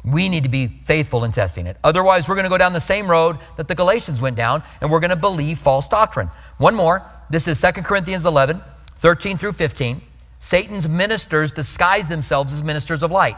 We 0.04 0.28
need 0.28 0.42
to 0.42 0.50
be 0.50 0.66
faithful 0.66 1.24
in 1.24 1.32
testing 1.32 1.66
it. 1.66 1.78
Otherwise, 1.82 2.28
we're 2.28 2.34
going 2.34 2.44
to 2.44 2.50
go 2.50 2.58
down 2.58 2.74
the 2.74 2.80
same 2.80 3.10
road 3.10 3.38
that 3.56 3.68
the 3.68 3.74
Galatians 3.74 4.20
went 4.20 4.36
down, 4.36 4.62
and 4.80 4.90
we're 4.90 5.00
going 5.00 5.10
to 5.10 5.16
believe 5.16 5.58
false 5.58 5.88
doctrine. 5.88 6.28
One 6.58 6.74
more. 6.74 7.02
This 7.30 7.48
is 7.48 7.60
2 7.60 7.72
Corinthians 7.82 8.26
11, 8.26 8.60
13 8.96 9.38
through 9.38 9.52
15. 9.52 10.02
Satan's 10.38 10.86
ministers 10.86 11.52
disguise 11.52 12.08
themselves 12.08 12.52
as 12.52 12.62
ministers 12.62 13.02
of 13.02 13.10
light. 13.10 13.36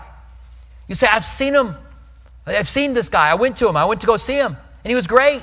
You 0.89 0.97
say, 0.97 1.07
I've 1.07 1.25
seen 1.25 1.55
him. 1.55 1.77
I've 2.47 2.69
seen 2.69 2.95
this 2.95 3.09
guy. 3.09 3.31
I 3.31 3.35
went 3.35 3.57
to 3.59 3.69
him. 3.69 3.77
I 3.77 3.85
went 3.85 4.01
to 4.01 4.07
go 4.07 4.17
see 4.17 4.37
him, 4.37 4.57
and 4.83 4.91
he 4.91 4.97
was 4.97 5.07
great. 5.07 5.43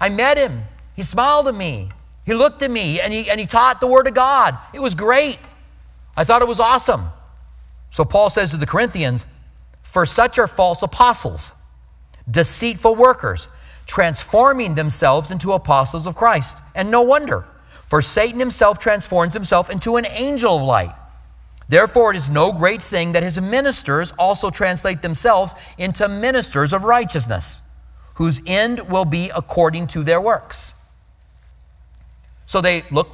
I 0.00 0.08
met 0.08 0.38
him. 0.38 0.62
He 0.94 1.02
smiled 1.02 1.48
at 1.48 1.54
me. 1.54 1.90
He 2.24 2.32
looked 2.32 2.62
at 2.62 2.70
me, 2.70 2.98
and 2.98 3.12
he, 3.12 3.30
and 3.30 3.38
he 3.38 3.46
taught 3.46 3.80
the 3.80 3.86
Word 3.86 4.06
of 4.06 4.14
God. 4.14 4.56
It 4.72 4.80
was 4.80 4.94
great. 4.94 5.38
I 6.16 6.24
thought 6.24 6.40
it 6.40 6.48
was 6.48 6.60
awesome. 6.60 7.08
So 7.90 8.04
Paul 8.04 8.30
says 8.30 8.50
to 8.52 8.56
the 8.56 8.66
Corinthians, 8.66 9.26
For 9.86 10.04
such 10.04 10.38
are 10.38 10.46
false 10.46 10.82
apostles, 10.82 11.52
deceitful 12.30 12.96
workers, 12.96 13.48
transforming 13.86 14.74
themselves 14.74 15.30
into 15.30 15.52
apostles 15.52 16.06
of 16.06 16.14
Christ. 16.14 16.58
And 16.74 16.90
no 16.90 17.00
wonder, 17.00 17.46
for 17.86 18.02
Satan 18.02 18.38
himself 18.38 18.78
transforms 18.78 19.32
himself 19.32 19.70
into 19.70 19.96
an 19.96 20.04
angel 20.06 20.56
of 20.56 20.62
light. 20.62 20.94
Therefore, 21.68 22.12
it 22.12 22.16
is 22.16 22.28
no 22.28 22.52
great 22.52 22.82
thing 22.82 23.12
that 23.12 23.22
his 23.22 23.40
ministers 23.40 24.12
also 24.18 24.50
translate 24.50 25.02
themselves 25.02 25.54
into 25.78 26.08
ministers 26.08 26.72
of 26.72 26.84
righteousness, 26.84 27.62
whose 28.14 28.42
end 28.46 28.80
will 28.90 29.06
be 29.06 29.30
according 29.34 29.86
to 29.88 30.02
their 30.02 30.20
works. 30.20 30.74
So 32.44 32.60
they 32.60 32.82
look 32.90 33.08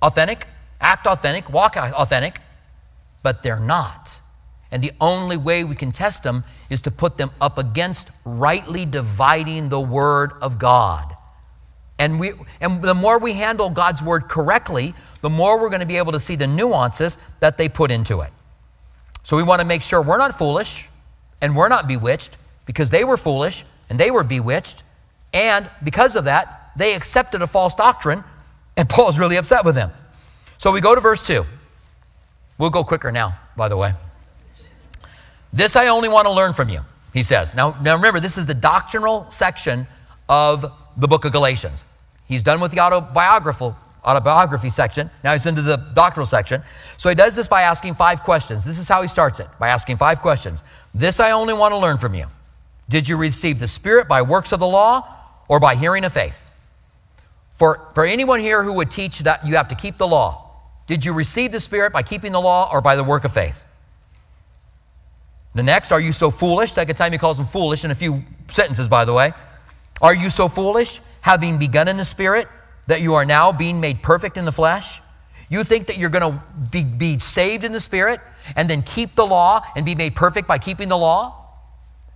authentic, 0.00 0.46
act 0.80 1.06
authentic, 1.06 1.52
walk 1.52 1.76
authentic, 1.76 2.40
but 3.22 3.42
they're 3.42 3.60
not. 3.60 4.20
And 4.76 4.84
the 4.84 4.92
only 5.00 5.38
way 5.38 5.64
we 5.64 5.74
can 5.74 5.90
test 5.90 6.22
them 6.22 6.44
is 6.68 6.82
to 6.82 6.90
put 6.90 7.16
them 7.16 7.30
up 7.40 7.56
against 7.56 8.10
rightly 8.26 8.84
dividing 8.84 9.70
the 9.70 9.80
Word 9.80 10.32
of 10.42 10.58
God. 10.58 11.16
And, 11.98 12.20
we, 12.20 12.34
and 12.60 12.82
the 12.82 12.92
more 12.92 13.18
we 13.18 13.32
handle 13.32 13.70
God's 13.70 14.02
Word 14.02 14.28
correctly, 14.28 14.92
the 15.22 15.30
more 15.30 15.58
we're 15.58 15.70
going 15.70 15.80
to 15.80 15.86
be 15.86 15.96
able 15.96 16.12
to 16.12 16.20
see 16.20 16.36
the 16.36 16.46
nuances 16.46 17.16
that 17.40 17.56
they 17.56 17.70
put 17.70 17.90
into 17.90 18.20
it. 18.20 18.30
So 19.22 19.38
we 19.38 19.42
want 19.42 19.60
to 19.60 19.66
make 19.66 19.80
sure 19.80 20.02
we're 20.02 20.18
not 20.18 20.36
foolish 20.36 20.90
and 21.40 21.56
we're 21.56 21.70
not 21.70 21.88
bewitched 21.88 22.36
because 22.66 22.90
they 22.90 23.02
were 23.02 23.16
foolish 23.16 23.64
and 23.88 23.98
they 23.98 24.10
were 24.10 24.24
bewitched. 24.24 24.82
And 25.32 25.70
because 25.82 26.16
of 26.16 26.26
that, 26.26 26.72
they 26.76 26.94
accepted 26.94 27.40
a 27.40 27.46
false 27.46 27.74
doctrine 27.74 28.24
And 28.76 28.86
Paul's 28.90 29.18
really 29.18 29.36
upset 29.36 29.64
with 29.64 29.74
them. 29.74 29.90
So 30.58 30.70
we 30.70 30.82
go 30.82 30.94
to 30.94 31.00
verse 31.00 31.26
2. 31.26 31.46
We'll 32.58 32.68
go 32.68 32.84
quicker 32.84 33.10
now, 33.10 33.38
by 33.56 33.68
the 33.68 33.78
way. 33.78 33.94
This 35.56 35.74
I 35.74 35.86
only 35.86 36.10
want 36.10 36.26
to 36.26 36.32
learn 36.32 36.52
from 36.52 36.68
you, 36.68 36.80
he 37.14 37.22
says. 37.22 37.54
Now, 37.54 37.74
now 37.80 37.96
remember, 37.96 38.20
this 38.20 38.36
is 38.36 38.44
the 38.44 38.52
doctrinal 38.52 39.26
section 39.30 39.86
of 40.28 40.70
the 40.98 41.08
book 41.08 41.24
of 41.24 41.32
Galatians. 41.32 41.82
He's 42.26 42.42
done 42.42 42.60
with 42.60 42.72
the 42.72 42.80
autobiographical 42.80 43.74
autobiography 44.04 44.70
section. 44.70 45.10
Now 45.24 45.32
he's 45.32 45.46
into 45.46 45.62
the 45.62 45.78
doctoral 45.94 46.26
section. 46.26 46.62
So 46.96 47.08
he 47.08 47.14
does 47.14 47.34
this 47.34 47.48
by 47.48 47.62
asking 47.62 47.96
five 47.96 48.22
questions. 48.22 48.64
This 48.64 48.78
is 48.78 48.86
how 48.86 49.02
he 49.02 49.08
starts 49.08 49.40
it 49.40 49.48
by 49.58 49.68
asking 49.68 49.96
five 49.96 50.20
questions. 50.20 50.62
This 50.94 51.18
I 51.18 51.32
only 51.32 51.54
want 51.54 51.72
to 51.72 51.78
learn 51.78 51.98
from 51.98 52.14
you. 52.14 52.26
Did 52.88 53.08
you 53.08 53.16
receive 53.16 53.58
the 53.58 53.66
Spirit 53.66 54.06
by 54.06 54.22
works 54.22 54.52
of 54.52 54.60
the 54.60 54.66
law 54.66 55.08
or 55.48 55.58
by 55.58 55.74
hearing 55.74 56.04
of 56.04 56.12
faith? 56.12 56.52
For, 57.54 57.80
for 57.94 58.04
anyone 58.04 58.38
here 58.38 58.62
who 58.62 58.74
would 58.74 58.92
teach 58.92 59.20
that 59.20 59.44
you 59.44 59.56
have 59.56 59.68
to 59.70 59.74
keep 59.74 59.98
the 59.98 60.06
law, 60.06 60.52
did 60.86 61.04
you 61.04 61.12
receive 61.12 61.50
the 61.50 61.60
Spirit 61.60 61.92
by 61.92 62.02
keeping 62.02 62.30
the 62.30 62.40
law 62.40 62.70
or 62.70 62.80
by 62.80 62.94
the 62.94 63.02
work 63.02 63.24
of 63.24 63.32
faith? 63.32 63.65
The 65.56 65.62
next, 65.62 65.90
are 65.90 66.00
you 66.00 66.12
so 66.12 66.30
foolish? 66.30 66.72
Second 66.72 66.96
time 66.96 67.12
he 67.12 67.18
calls 67.18 67.38
them 67.38 67.46
foolish 67.46 67.82
in 67.82 67.90
a 67.90 67.94
few 67.94 68.22
sentences, 68.50 68.88
by 68.88 69.06
the 69.06 69.14
way. 69.14 69.32
Are 70.02 70.14
you 70.14 70.28
so 70.28 70.48
foolish, 70.48 71.00
having 71.22 71.56
begun 71.56 71.88
in 71.88 71.96
the 71.96 72.04
Spirit, 72.04 72.46
that 72.88 73.00
you 73.00 73.14
are 73.14 73.24
now 73.24 73.52
being 73.52 73.80
made 73.80 74.02
perfect 74.02 74.36
in 74.36 74.44
the 74.44 74.52
flesh? 74.52 75.00
You 75.48 75.64
think 75.64 75.86
that 75.86 75.96
you're 75.96 76.10
going 76.10 76.30
to 76.30 76.42
be, 76.70 76.84
be 76.84 77.18
saved 77.18 77.64
in 77.64 77.72
the 77.72 77.80
Spirit 77.80 78.20
and 78.54 78.68
then 78.68 78.82
keep 78.82 79.14
the 79.14 79.24
law 79.24 79.62
and 79.74 79.86
be 79.86 79.94
made 79.94 80.14
perfect 80.14 80.46
by 80.46 80.58
keeping 80.58 80.88
the 80.90 80.98
law? 80.98 81.48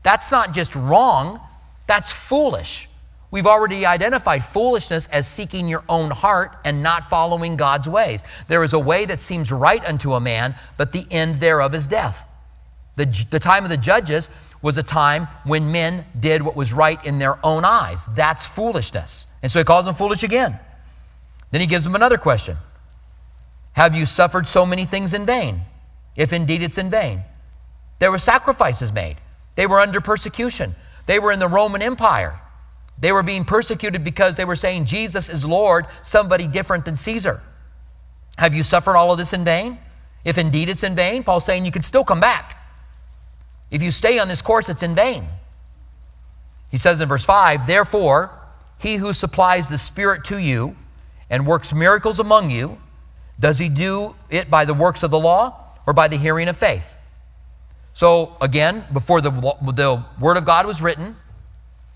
That's 0.02 0.30
not 0.30 0.52
just 0.52 0.74
wrong, 0.74 1.40
that's 1.86 2.12
foolish. 2.12 2.90
We've 3.30 3.46
already 3.46 3.86
identified 3.86 4.44
foolishness 4.44 5.06
as 5.06 5.26
seeking 5.26 5.66
your 5.66 5.84
own 5.88 6.10
heart 6.10 6.58
and 6.66 6.82
not 6.82 7.08
following 7.08 7.56
God's 7.56 7.88
ways. 7.88 8.22
There 8.48 8.62
is 8.64 8.74
a 8.74 8.78
way 8.78 9.06
that 9.06 9.22
seems 9.22 9.50
right 9.50 9.82
unto 9.82 10.12
a 10.12 10.20
man, 10.20 10.56
but 10.76 10.92
the 10.92 11.06
end 11.10 11.36
thereof 11.36 11.74
is 11.74 11.86
death. 11.86 12.26
The, 13.00 13.26
the 13.30 13.40
time 13.40 13.64
of 13.64 13.70
the 13.70 13.78
judges 13.78 14.28
was 14.60 14.76
a 14.76 14.82
time 14.82 15.26
when 15.44 15.72
men 15.72 16.04
did 16.18 16.42
what 16.42 16.54
was 16.54 16.70
right 16.70 17.02
in 17.06 17.18
their 17.18 17.38
own 17.44 17.64
eyes. 17.64 18.04
That's 18.14 18.46
foolishness. 18.46 19.26
And 19.42 19.50
so 19.50 19.58
he 19.58 19.64
calls 19.64 19.86
them 19.86 19.94
foolish 19.94 20.22
again. 20.22 20.58
Then 21.50 21.62
he 21.62 21.66
gives 21.66 21.84
them 21.84 21.94
another 21.94 22.18
question 22.18 22.58
Have 23.72 23.94
you 23.94 24.04
suffered 24.04 24.46
so 24.46 24.66
many 24.66 24.84
things 24.84 25.14
in 25.14 25.24
vain? 25.24 25.62
If 26.14 26.34
indeed 26.34 26.62
it's 26.62 26.76
in 26.76 26.90
vain. 26.90 27.22
There 28.00 28.10
were 28.10 28.18
sacrifices 28.18 28.92
made, 28.92 29.16
they 29.54 29.66
were 29.66 29.80
under 29.80 30.02
persecution, 30.02 30.74
they 31.06 31.18
were 31.18 31.32
in 31.32 31.38
the 31.38 31.48
Roman 31.48 31.80
Empire. 31.80 32.38
They 32.98 33.12
were 33.12 33.22
being 33.22 33.46
persecuted 33.46 34.04
because 34.04 34.36
they 34.36 34.44
were 34.44 34.56
saying 34.56 34.84
Jesus 34.84 35.30
is 35.30 35.46
Lord, 35.46 35.86
somebody 36.02 36.46
different 36.46 36.84
than 36.84 36.96
Caesar. 36.96 37.42
Have 38.36 38.54
you 38.54 38.62
suffered 38.62 38.94
all 38.94 39.10
of 39.10 39.16
this 39.16 39.32
in 39.32 39.42
vain? 39.42 39.78
If 40.22 40.36
indeed 40.36 40.68
it's 40.68 40.82
in 40.82 40.94
vain, 40.94 41.24
Paul's 41.24 41.46
saying 41.46 41.64
you 41.64 41.72
could 41.72 41.86
still 41.86 42.04
come 42.04 42.20
back. 42.20 42.59
If 43.70 43.82
you 43.82 43.90
stay 43.90 44.18
on 44.18 44.28
this 44.28 44.42
course, 44.42 44.68
it's 44.68 44.82
in 44.82 44.94
vain. 44.94 45.28
He 46.70 46.78
says 46.78 47.00
in 47.00 47.08
verse 47.08 47.24
5 47.24 47.66
Therefore, 47.66 48.36
he 48.78 48.96
who 48.96 49.12
supplies 49.12 49.68
the 49.68 49.78
Spirit 49.78 50.24
to 50.26 50.38
you 50.38 50.76
and 51.28 51.46
works 51.46 51.72
miracles 51.72 52.18
among 52.18 52.50
you, 52.50 52.78
does 53.38 53.58
he 53.58 53.68
do 53.68 54.16
it 54.28 54.50
by 54.50 54.64
the 54.64 54.74
works 54.74 55.02
of 55.02 55.10
the 55.10 55.18
law 55.18 55.54
or 55.86 55.92
by 55.92 56.08
the 56.08 56.16
hearing 56.16 56.48
of 56.48 56.56
faith? 56.56 56.96
So, 57.94 58.36
again, 58.40 58.84
before 58.92 59.20
the, 59.20 59.30
the 59.30 60.04
Word 60.18 60.36
of 60.36 60.44
God 60.44 60.66
was 60.66 60.80
written, 60.80 61.16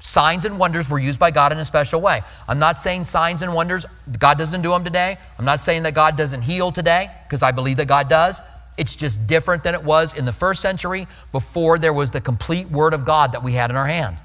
signs 0.00 0.44
and 0.44 0.58
wonders 0.58 0.90
were 0.90 0.98
used 0.98 1.18
by 1.18 1.30
God 1.30 1.52
in 1.52 1.58
a 1.58 1.64
special 1.64 2.00
way. 2.00 2.22
I'm 2.46 2.58
not 2.58 2.82
saying 2.82 3.04
signs 3.04 3.42
and 3.42 3.54
wonders, 3.54 3.86
God 4.18 4.38
doesn't 4.38 4.62
do 4.62 4.70
them 4.70 4.84
today. 4.84 5.16
I'm 5.38 5.44
not 5.44 5.60
saying 5.60 5.84
that 5.84 5.94
God 5.94 6.16
doesn't 6.16 6.42
heal 6.42 6.72
today, 6.72 7.08
because 7.24 7.42
I 7.42 7.52
believe 7.52 7.78
that 7.78 7.86
God 7.88 8.08
does. 8.08 8.42
It's 8.76 8.96
just 8.96 9.26
different 9.26 9.62
than 9.62 9.74
it 9.74 9.84
was 9.84 10.14
in 10.14 10.24
the 10.24 10.32
first 10.32 10.60
century 10.60 11.06
before 11.32 11.78
there 11.78 11.92
was 11.92 12.10
the 12.10 12.20
complete 12.20 12.68
Word 12.70 12.92
of 12.92 13.04
God 13.04 13.32
that 13.32 13.42
we 13.42 13.52
had 13.52 13.70
in 13.70 13.76
our 13.76 13.86
hand. 13.86 14.16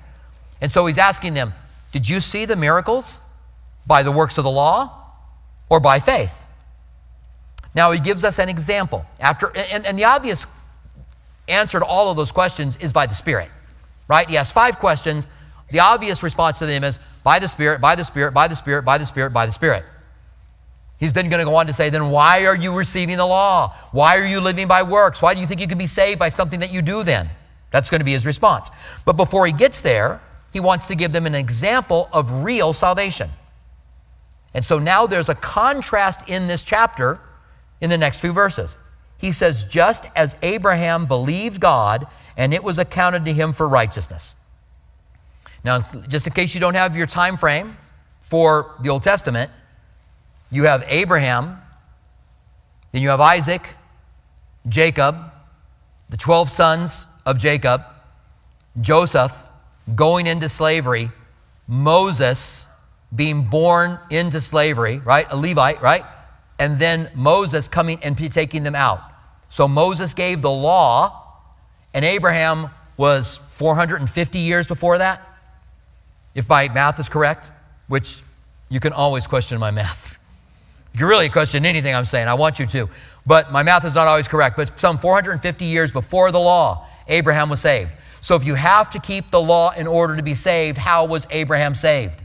And 0.62 0.72
so 0.72 0.86
he's 0.86 0.98
asking 0.98 1.36
them, 1.36 1.54
Did 1.92 2.10
you 2.10 2.20
see 2.20 2.46
the 2.46 2.56
miracles 2.56 3.20
by 3.86 4.04
the 4.04 4.12
works 4.12 4.38
of 4.38 4.44
the 4.44 4.52
law 4.52 4.92
or 5.70 5.80
by 5.80 6.00
faith? 6.00 6.46
Now 7.76 7.92
he 7.92 8.00
gives 8.00 8.24
us 8.24 8.40
an 8.40 8.50
example. 8.50 9.06
After, 9.20 9.56
and, 9.56 9.86
and 9.86 9.98
the 9.98 10.06
obvious 10.06 10.46
answer 11.48 11.80
to 11.80 11.86
all 11.86 12.10
of 12.10 12.18
those 12.18 12.32
questions 12.32 12.78
is 12.78 12.92
by 12.92 13.06
the 13.06 13.16
Spirit, 13.16 13.50
right? 14.08 14.28
He 14.28 14.36
has 14.36 14.52
five 14.52 14.80
questions. 14.80 15.28
The 15.70 15.80
obvious 15.80 16.24
response 16.24 16.60
to 16.60 16.66
them 16.66 16.84
is 16.84 17.00
by 17.24 17.40
the 17.40 17.48
Spirit, 17.48 17.82
by 17.82 17.96
the 17.96 18.04
Spirit, 18.04 18.34
by 18.34 18.48
the 18.48 18.56
Spirit, 18.56 18.84
by 18.84 18.98
the 18.98 19.06
Spirit, 19.06 19.32
by 19.32 19.46
the 19.46 19.52
Spirit. 19.52 19.86
He's 21.00 21.14
then 21.14 21.30
going 21.30 21.40
to 21.40 21.46
go 21.46 21.56
on 21.56 21.68
to 21.68 21.74
say, 21.74 21.90
then 21.90 22.10
why 22.12 22.46
are 22.46 22.56
you 22.56 22.76
receiving 22.76 23.16
the 23.18 23.26
law? 23.26 23.74
Why 23.92 24.18
are 24.18 24.26
you 24.26 24.42
living 24.42 24.68
by 24.68 24.84
works? 24.84 25.22
Why 25.22 25.34
do 25.34 25.40
you 25.40 25.48
think 25.48 25.62
you 25.62 25.68
can 25.68 25.78
be 25.78 25.88
saved 25.88 26.20
by 26.20 26.28
something 26.28 26.60
that 26.60 26.72
you 26.72 26.82
do 26.82 27.04
then? 27.04 27.30
That's 27.72 27.90
going 27.90 28.00
to 28.00 28.06
be 28.06 28.12
his 28.12 28.26
response. 28.26 28.70
But 29.06 29.14
before 29.14 29.46
he 29.46 29.54
gets 29.54 29.82
there, 29.82 30.22
he 30.52 30.60
wants 30.60 30.88
to 30.88 30.96
give 30.96 31.14
them 31.14 31.26
an 31.26 31.36
example 31.36 32.10
of 32.12 32.44
real 32.44 32.74
salvation. 32.74 33.30
And 34.54 34.66
so 34.66 34.78
now 34.78 35.08
there's 35.08 35.30
a 35.30 35.36
contrast 35.36 36.28
in 36.28 36.48
this 36.48 36.64
chapter 36.64 37.20
in 37.80 37.90
the 37.90 37.98
next 37.98 38.20
few 38.20 38.34
verses. 38.34 38.76
He 39.18 39.32
says, 39.32 39.64
just 39.64 40.06
as 40.16 40.36
Abraham 40.42 41.06
believed 41.06 41.62
God 41.62 42.08
and 42.36 42.54
it 42.54 42.64
was 42.64 42.78
accounted 42.78 43.26
to 43.26 43.34
him 43.34 43.54
for 43.54 43.68
righteousness. 43.68 44.36
Now, 45.64 45.80
just 46.08 46.26
in 46.26 46.34
case 46.34 46.54
you 46.54 46.60
don't 46.60 46.76
have 46.76 46.98
your 46.98 47.06
time 47.06 47.38
frame 47.38 47.78
for 48.22 48.76
the 48.82 48.90
Old 48.90 49.04
Testament, 49.04 49.52
you 50.52 50.64
have 50.64 50.84
Abraham, 50.88 51.62
then 52.92 53.02
you 53.02 53.10
have 53.10 53.22
Isaac, 53.22 53.76
Jacob, 54.68 55.18
the 56.10 56.18
12 56.18 56.50
sons 56.50 57.06
of 57.26 57.38
Jacob, 57.38 57.84
Joseph 58.82 59.46
going 59.96 60.28
into 60.28 60.50
slavery, 60.50 61.12
Moses 61.68 62.68
being 63.16 63.44
born 63.44 64.00
into 64.10 64.42
slavery, 64.42 65.00
right? 65.00 65.28
A 65.30 65.38
Levite, 65.38 65.82
right? 65.82 66.04
And 66.58 66.80
then 66.80 67.10
Moses 67.16 67.68
coming 67.68 68.00
and 68.04 68.18
taking 68.18 68.64
them 68.64 68.76
out. 68.76 69.02
So 69.50 69.68
Moses 69.68 70.14
gave 70.14 70.42
the 70.42 70.52
law, 70.52 71.26
and 71.94 72.06
Abraham 72.06 72.70
was 72.98 73.38
450 73.38 74.40
years 74.40 74.68
before 74.68 74.98
that, 74.98 75.22
if 76.36 76.48
my 76.50 76.68
math 76.70 77.00
is 77.00 77.10
correct, 77.10 77.50
which 77.88 78.22
you 78.70 78.80
can 78.80 78.94
always 78.94 79.26
question 79.26 79.60
my 79.60 79.72
math. 79.72 80.09
You 80.94 81.08
really 81.08 81.30
question 81.30 81.66
anything 81.66 81.94
I'm 81.94 82.06
saying. 82.06 82.28
I 82.28 82.34
want 82.34 82.60
you 82.60 82.66
to. 82.68 82.90
But 83.26 83.52
my 83.52 83.64
math 83.64 83.86
is 83.86 83.96
not 83.96 84.08
always 84.08 84.28
correct. 84.28 84.58
But 84.58 84.80
some 84.80 84.98
450 84.98 85.66
years 85.66 85.92
before 85.92 86.32
the 86.32 86.40
law, 86.40 86.88
Abraham 87.08 87.50
was 87.50 87.62
saved. 87.62 87.92
So 88.22 88.36
if 88.36 88.46
you 88.46 88.56
have 88.56 88.92
to 88.92 89.00
keep 89.00 89.32
the 89.32 89.42
law 89.42 89.72
in 89.72 89.88
order 89.88 90.16
to 90.16 90.24
be 90.24 90.34
saved, 90.34 90.78
how 90.78 91.06
was 91.06 91.26
Abraham 91.32 91.76
saved? 91.76 92.20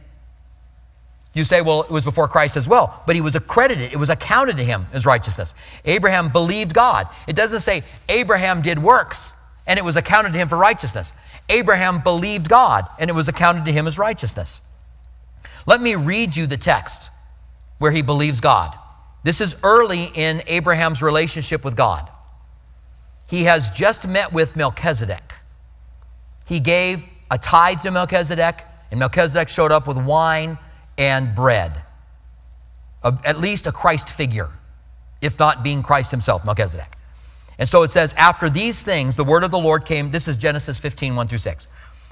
You 1.34 1.44
say, 1.44 1.62
well, 1.62 1.82
it 1.82 1.90
was 1.90 2.04
before 2.04 2.28
Christ 2.28 2.56
as 2.56 2.68
well, 2.68 3.02
but 3.06 3.16
he 3.16 3.20
was 3.20 3.34
accredited, 3.34 3.92
it 3.92 3.96
was 3.96 4.08
accounted 4.08 4.56
to 4.56 4.64
him 4.64 4.86
as 4.92 5.04
righteousness. 5.04 5.52
Abraham 5.84 6.28
believed 6.28 6.72
God. 6.72 7.08
It 7.26 7.34
doesn't 7.34 7.60
say 7.60 7.82
Abraham 8.08 8.62
did 8.62 8.78
works 8.78 9.32
and 9.66 9.78
it 9.78 9.84
was 9.84 9.96
accounted 9.96 10.32
to 10.32 10.38
him 10.38 10.48
for 10.48 10.56
righteousness. 10.56 11.12
Abraham 11.48 12.00
believed 12.00 12.48
God 12.48 12.86
and 13.00 13.10
it 13.10 13.14
was 13.14 13.28
accounted 13.28 13.64
to 13.64 13.72
him 13.72 13.88
as 13.88 13.98
righteousness. 13.98 14.60
Let 15.66 15.80
me 15.80 15.96
read 15.96 16.36
you 16.36 16.46
the 16.46 16.56
text 16.56 17.10
where 17.78 17.90
he 17.90 18.02
believes 18.02 18.40
God. 18.40 18.76
This 19.22 19.40
is 19.40 19.56
early 19.62 20.10
in 20.14 20.42
Abraham's 20.46 21.02
relationship 21.02 21.64
with 21.64 21.76
God. 21.76 22.08
He 23.28 23.44
has 23.44 23.70
just 23.70 24.06
met 24.06 24.32
with 24.32 24.54
Melchizedek. 24.54 25.34
He 26.46 26.60
gave 26.60 27.06
a 27.30 27.38
tithe 27.38 27.80
to 27.80 27.90
Melchizedek, 27.90 28.64
and 28.90 29.00
Melchizedek 29.00 29.48
showed 29.48 29.72
up 29.72 29.88
with 29.88 29.96
wine 29.96 30.58
and 30.98 31.34
bread, 31.34 31.82
at 33.02 33.40
least 33.40 33.66
a 33.66 33.72
Christ 33.72 34.10
figure, 34.10 34.50
if 35.20 35.38
not 35.38 35.62
being 35.62 35.82
Christ 35.82 36.10
himself, 36.10 36.44
Melchizedek. 36.44 36.96
And 37.58 37.68
so 37.68 37.82
it 37.82 37.90
says, 37.90 38.14
After 38.14 38.50
these 38.50 38.82
things, 38.82 39.16
the 39.16 39.24
word 39.24 39.44
of 39.44 39.50
the 39.50 39.58
Lord 39.58 39.84
came. 39.84 40.10
This 40.10 40.28
is 40.28 40.36
Genesis 40.36 40.78
15, 40.78 41.16
1 41.16 41.28
through 41.28 41.38
6. 41.38 41.66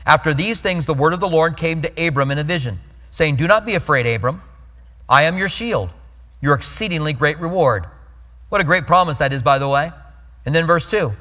After 0.06 0.34
these 0.34 0.60
things, 0.60 0.86
the 0.86 0.94
word 0.94 1.12
of 1.12 1.20
the 1.20 1.28
Lord 1.28 1.56
came 1.56 1.82
to 1.82 2.06
Abram 2.06 2.30
in 2.30 2.38
a 2.38 2.44
vision, 2.44 2.80
saying, 3.10 3.36
Do 3.36 3.46
not 3.46 3.66
be 3.66 3.74
afraid, 3.74 4.06
Abram. 4.06 4.42
I 5.08 5.24
am 5.24 5.38
your 5.38 5.48
shield, 5.48 5.90
your 6.40 6.54
exceedingly 6.54 7.12
great 7.12 7.38
reward. 7.38 7.86
What 8.48 8.60
a 8.60 8.64
great 8.64 8.86
promise 8.86 9.18
that 9.18 9.32
is, 9.32 9.42
by 9.42 9.58
the 9.58 9.68
way. 9.68 9.92
And 10.44 10.54
then 10.54 10.66
verse 10.66 10.90
2 10.90 11.12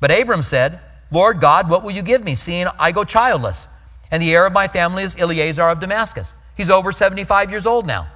But 0.00 0.10
Abram 0.10 0.42
said, 0.42 0.80
Lord 1.10 1.40
God, 1.40 1.68
what 1.68 1.82
will 1.82 1.90
you 1.90 2.02
give 2.02 2.24
me, 2.24 2.34
seeing 2.34 2.66
I 2.78 2.90
go 2.90 3.04
childless? 3.04 3.68
And 4.10 4.22
the 4.22 4.34
heir 4.34 4.46
of 4.46 4.52
my 4.52 4.68
family 4.68 5.02
is 5.02 5.16
Eliezer 5.16 5.62
of 5.62 5.80
Damascus. 5.80 6.34
He's 6.56 6.70
over 6.70 6.92
75 6.92 7.50
years 7.50 7.66
old 7.66 7.86
now. 7.86 8.06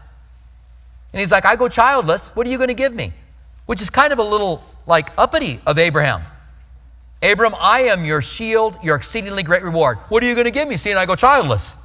And 1.13 1.21
he's 1.21 1.33
like, 1.33 1.47
I 1.47 1.57
go 1.57 1.69
childless. 1.69 2.29
What 2.35 2.47
are 2.47 2.51
you 2.51 2.59
going 2.59 2.69
to 2.69 2.75
give 2.75 2.95
me? 2.95 3.13
Which 3.67 3.81
is 3.81 3.89
kind 3.89 4.13
of 4.13 4.19
a 4.19 4.23
little 4.23 4.63
like 4.87 5.11
uppity 5.19 5.61
of 5.67 5.79
Abraham. 5.79 6.23
Abram, 7.23 7.55
I 7.59 7.83
am 7.83 8.05
your 8.05 8.21
shield, 8.21 8.79
your 8.83 8.97
exceedingly 8.97 9.43
great 9.43 9.63
reward. 9.63 9.99
What 10.09 10.23
are 10.23 10.27
you 10.27 10.35
going 10.35 10.45
to 10.45 10.51
give 10.51 10.69
me, 10.69 10.77
seeing 10.77 10.97
I 10.97 11.07
go 11.07 11.17
childless? 11.17 11.77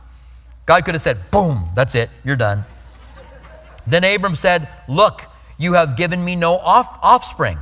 God 0.66 0.84
could 0.86 0.94
have 0.94 1.02
said, 1.02 1.32
boom, 1.32 1.70
that's 1.74 1.96
it, 1.96 2.10
you're 2.24 2.36
done. 2.36 2.66
Then 3.86 4.04
Abram 4.04 4.36
said, 4.36 4.68
Look, 4.88 5.24
you 5.58 5.74
have 5.74 5.98
given 5.98 6.24
me 6.24 6.36
no 6.36 6.58
off- 6.58 7.00
offspring. 7.02 7.60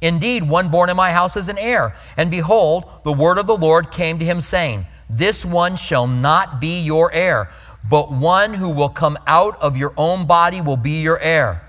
Indeed, 0.00 0.48
one 0.48 0.68
born 0.68 0.88
in 0.88 0.96
my 0.96 1.12
house 1.12 1.36
is 1.36 1.48
an 1.48 1.58
heir. 1.58 1.94
And 2.16 2.30
behold, 2.30 2.90
the 3.04 3.12
word 3.12 3.38
of 3.38 3.46
the 3.46 3.56
Lord 3.56 3.90
came 3.90 4.18
to 4.18 4.24
him, 4.24 4.40
saying, 4.40 4.86
This 5.08 5.44
one 5.44 5.76
shall 5.76 6.06
not 6.06 6.60
be 6.60 6.80
your 6.80 7.12
heir, 7.12 7.50
but 7.88 8.10
one 8.10 8.54
who 8.54 8.70
will 8.70 8.88
come 8.88 9.18
out 9.26 9.60
of 9.60 9.76
your 9.76 9.92
own 9.96 10.26
body 10.26 10.60
will 10.60 10.76
be 10.76 11.02
your 11.02 11.18
heir. 11.18 11.62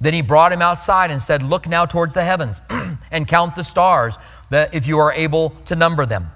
Then 0.00 0.14
he 0.14 0.20
brought 0.20 0.52
him 0.52 0.62
outside 0.62 1.10
and 1.10 1.20
said, 1.20 1.42
Look 1.42 1.66
now 1.66 1.86
towards 1.86 2.14
the 2.14 2.24
heavens 2.24 2.60
and 3.10 3.26
count 3.26 3.56
the 3.56 3.64
stars, 3.64 4.16
that 4.50 4.74
if 4.74 4.86
you 4.86 4.98
are 4.98 5.12
able 5.12 5.50
to 5.64 5.74
number 5.74 6.06
them. 6.06 6.30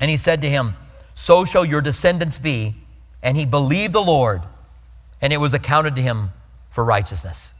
And 0.00 0.10
he 0.10 0.16
said 0.16 0.40
to 0.42 0.48
him, 0.48 0.76
So 1.14 1.44
shall 1.44 1.64
your 1.64 1.80
descendants 1.80 2.38
be. 2.38 2.74
And 3.22 3.36
he 3.36 3.44
believed 3.44 3.94
the 3.94 4.02
Lord, 4.02 4.42
and 5.24 5.32
it 5.32 5.38
was 5.38 5.54
accounted 5.54 5.96
to 5.96 6.02
him 6.02 6.30
for 6.68 6.84
righteousness. 6.84 7.54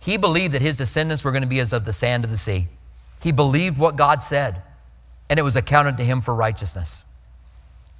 He 0.00 0.18
believed 0.18 0.52
that 0.52 0.60
his 0.60 0.76
descendants 0.76 1.24
were 1.24 1.30
going 1.30 1.42
to 1.42 1.48
be 1.48 1.58
as 1.58 1.72
of 1.72 1.86
the 1.86 1.94
sand 1.94 2.24
of 2.24 2.30
the 2.30 2.36
sea. 2.36 2.68
He 3.22 3.32
believed 3.32 3.78
what 3.78 3.96
God 3.96 4.22
said, 4.22 4.60
and 5.30 5.38
it 5.38 5.42
was 5.42 5.56
accounted 5.56 5.96
to 5.96 6.04
him 6.04 6.20
for 6.20 6.34
righteousness. 6.34 7.04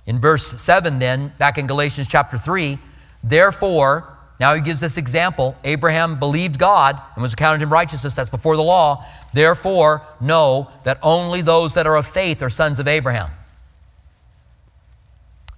In 0.04 0.20
verse 0.20 0.60
7, 0.60 0.98
then, 0.98 1.32
back 1.38 1.56
in 1.56 1.66
Galatians 1.66 2.08
chapter 2.08 2.36
3, 2.36 2.78
therefore, 3.24 4.18
now 4.38 4.52
he 4.54 4.60
gives 4.60 4.82
this 4.82 4.98
example 4.98 5.56
Abraham 5.64 6.18
believed 6.18 6.58
God 6.58 7.00
and 7.14 7.22
was 7.22 7.32
accounted 7.32 7.62
him 7.62 7.72
righteousness. 7.72 8.14
That's 8.14 8.28
before 8.28 8.56
the 8.56 8.62
law. 8.62 9.06
Therefore, 9.32 10.02
know 10.20 10.68
that 10.84 10.98
only 11.02 11.40
those 11.40 11.72
that 11.72 11.86
are 11.86 11.96
of 11.96 12.06
faith 12.06 12.42
are 12.42 12.50
sons 12.50 12.78
of 12.78 12.86
Abraham. 12.86 13.30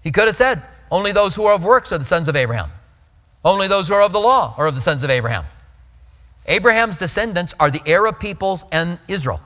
He 0.05 0.13
could 0.13 0.29
have 0.29 0.37
said, 0.37 0.63
only 0.93 1.11
those 1.11 1.35
who 1.35 1.45
are 1.47 1.55
of 1.55 1.65
works 1.65 1.91
are 1.91 1.99
the 1.99 2.05
sons 2.05 2.29
of 2.29 2.37
Abraham. 2.37 2.71
Only 3.45 3.69
those 3.69 3.89
who 3.89 3.95
are 3.95 4.03
of 4.03 4.13
the 4.13 4.21
law 4.21 4.55
are 4.57 4.67
of 4.67 4.75
the 4.75 4.81
sons 4.81 5.03
of 5.03 5.11
Abraham. 5.11 5.45
Abraham's 6.47 6.99
descendants 6.99 7.55
are 7.61 7.71
the 7.71 7.83
Arab 7.87 8.19
peoples 8.19 8.65
and 8.73 8.99
Israel. 9.09 9.41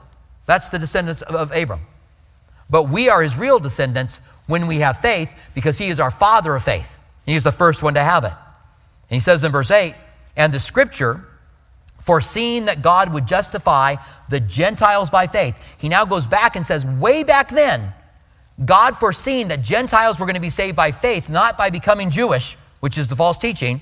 That's 0.45 0.69
the 0.69 0.79
descendants 0.79 1.21
of, 1.21 1.51
Abram. 1.51 1.81
But 2.69 2.83
we 2.83 3.09
are 3.09 3.21
his 3.21 3.37
real 3.37 3.59
descendants 3.59 4.19
when 4.47 4.67
we 4.67 4.79
have 4.79 4.99
faith 4.99 5.33
because 5.53 5.77
he 5.77 5.89
is 5.89 5.99
our 5.99 6.11
father 6.11 6.55
of 6.55 6.63
faith. 6.63 6.99
He's 7.25 7.43
the 7.43 7.51
first 7.51 7.83
one 7.83 7.95
to 7.95 8.03
have 8.03 8.23
it. 8.23 8.33
And 9.09 9.15
he 9.15 9.19
says 9.19 9.43
in 9.43 9.51
verse 9.51 9.71
8, 9.71 9.95
and 10.35 10.53
the 10.53 10.59
scripture, 10.59 11.25
foreseeing 11.99 12.65
that 12.65 12.81
God 12.81 13.13
would 13.13 13.27
justify 13.27 13.95
the 14.29 14.39
Gentiles 14.39 15.09
by 15.09 15.27
faith. 15.27 15.57
He 15.77 15.89
now 15.89 16.05
goes 16.05 16.25
back 16.27 16.55
and 16.55 16.65
says, 16.65 16.85
way 16.85 17.23
back 17.23 17.49
then, 17.49 17.93
God 18.63 18.97
foreseeing 18.97 19.49
that 19.49 19.61
Gentiles 19.61 20.19
were 20.19 20.25
going 20.25 20.35
to 20.35 20.41
be 20.41 20.49
saved 20.49 20.75
by 20.75 20.91
faith, 20.91 21.29
not 21.29 21.57
by 21.57 21.69
becoming 21.69 22.09
Jewish, 22.09 22.57
which 22.79 22.97
is 22.97 23.07
the 23.07 23.15
false 23.15 23.37
teaching, 23.37 23.81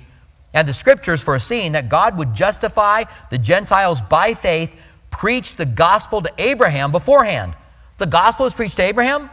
and 0.53 0.67
the 0.67 0.73
scriptures 0.73 1.21
foreseeing 1.21 1.73
that 1.73 1.89
God 1.89 2.17
would 2.17 2.33
justify 2.33 3.03
the 3.29 3.37
Gentiles 3.37 3.99
by 4.01 4.33
faith, 4.33 4.73
preached 5.11 5.57
the 5.57 5.65
gospel 5.65 6.21
to 6.21 6.31
Abraham 6.37 6.91
beforehand. 6.91 7.53
The 7.97 8.05
gospel 8.05 8.45
is 8.45 8.53
preached 8.53 8.77
to 8.77 8.83
Abraham, 8.83 9.29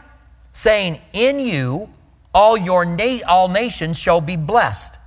saying, 0.51 0.99
In 1.13 1.39
you 1.39 1.89
all 2.33 2.57
your 2.57 2.85
na- 2.85 3.19
all 3.27 3.47
nations 3.47 3.97
shall 3.97 4.21
be 4.21 4.35
blessed. 4.35 4.97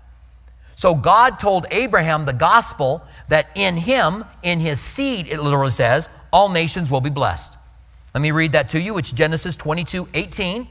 So 0.77 0.95
God 0.95 1.41
told 1.41 1.67
Abraham 1.71 2.25
the 2.25 2.33
gospel 2.33 3.03
that 3.29 3.49
in 3.55 3.77
him, 3.77 4.25
in 4.43 4.61
his 4.61 4.81
seed, 4.81 5.27
it 5.27 5.41
literally 5.41 5.71
says, 5.71 6.09
all 6.33 6.51
nations 6.51 6.91
will 6.91 7.01
be 7.01 7.11
blessed. 7.11 7.57
Let 8.15 8.21
me 8.21 8.31
read 8.31 8.53
that 8.53 8.69
to 8.71 8.81
you. 8.81 8.99
It's 8.99 9.11
Genesis 9.11 9.57
22, 9.57 10.09
18. 10.13 10.69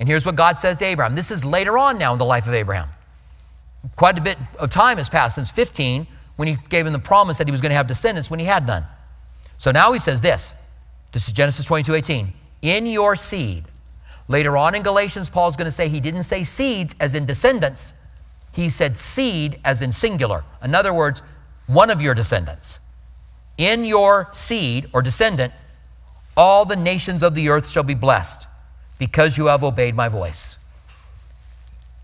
And 0.00 0.08
here's 0.08 0.24
what 0.24 0.34
God 0.34 0.58
says 0.58 0.78
to 0.78 0.84
Abraham. 0.86 1.14
This 1.14 1.30
is 1.30 1.44
later 1.44 1.76
on 1.78 1.98
now 1.98 2.12
in 2.12 2.18
the 2.18 2.24
life 2.24 2.46
of 2.46 2.54
Abraham 2.54 2.88
quite 3.96 4.18
a 4.18 4.20
bit 4.20 4.38
of 4.58 4.70
time 4.70 4.96
has 4.98 5.08
passed 5.08 5.36
since 5.36 5.50
15 5.50 6.06
when 6.36 6.48
he 6.48 6.56
gave 6.68 6.86
him 6.86 6.92
the 6.92 6.98
promise 6.98 7.38
that 7.38 7.46
he 7.46 7.52
was 7.52 7.60
going 7.60 7.70
to 7.70 7.76
have 7.76 7.86
descendants 7.86 8.30
when 8.30 8.40
he 8.40 8.46
had 8.46 8.66
none. 8.66 8.84
So 9.58 9.70
now 9.70 9.92
he 9.92 9.98
says 9.98 10.20
this. 10.20 10.54
This 11.12 11.28
is 11.28 11.32
Genesis 11.32 11.64
22 11.64 11.94
18. 11.94 12.32
In 12.62 12.86
your 12.86 13.14
seed. 13.16 13.64
Later 14.26 14.56
on 14.56 14.74
in 14.74 14.82
Galatians, 14.82 15.28
Paul's 15.28 15.54
going 15.54 15.66
to 15.66 15.70
say 15.70 15.88
he 15.88 16.00
didn't 16.00 16.24
say 16.24 16.44
seeds 16.44 16.96
as 16.98 17.14
in 17.14 17.26
descendants, 17.26 17.92
he 18.52 18.70
said 18.70 18.96
seed 18.96 19.60
as 19.64 19.82
in 19.82 19.92
singular. 19.92 20.44
In 20.62 20.74
other 20.74 20.94
words, 20.94 21.22
one 21.66 21.90
of 21.90 22.00
your 22.00 22.14
descendants. 22.14 22.78
In 23.58 23.84
your 23.84 24.28
seed 24.32 24.88
or 24.92 25.02
descendant, 25.02 25.52
all 26.36 26.64
the 26.64 26.76
nations 26.76 27.22
of 27.22 27.34
the 27.34 27.48
earth 27.48 27.68
shall 27.68 27.82
be 27.82 27.94
blessed 27.94 28.46
because 28.98 29.36
you 29.36 29.46
have 29.46 29.62
obeyed 29.62 29.94
my 29.94 30.08
voice. 30.08 30.56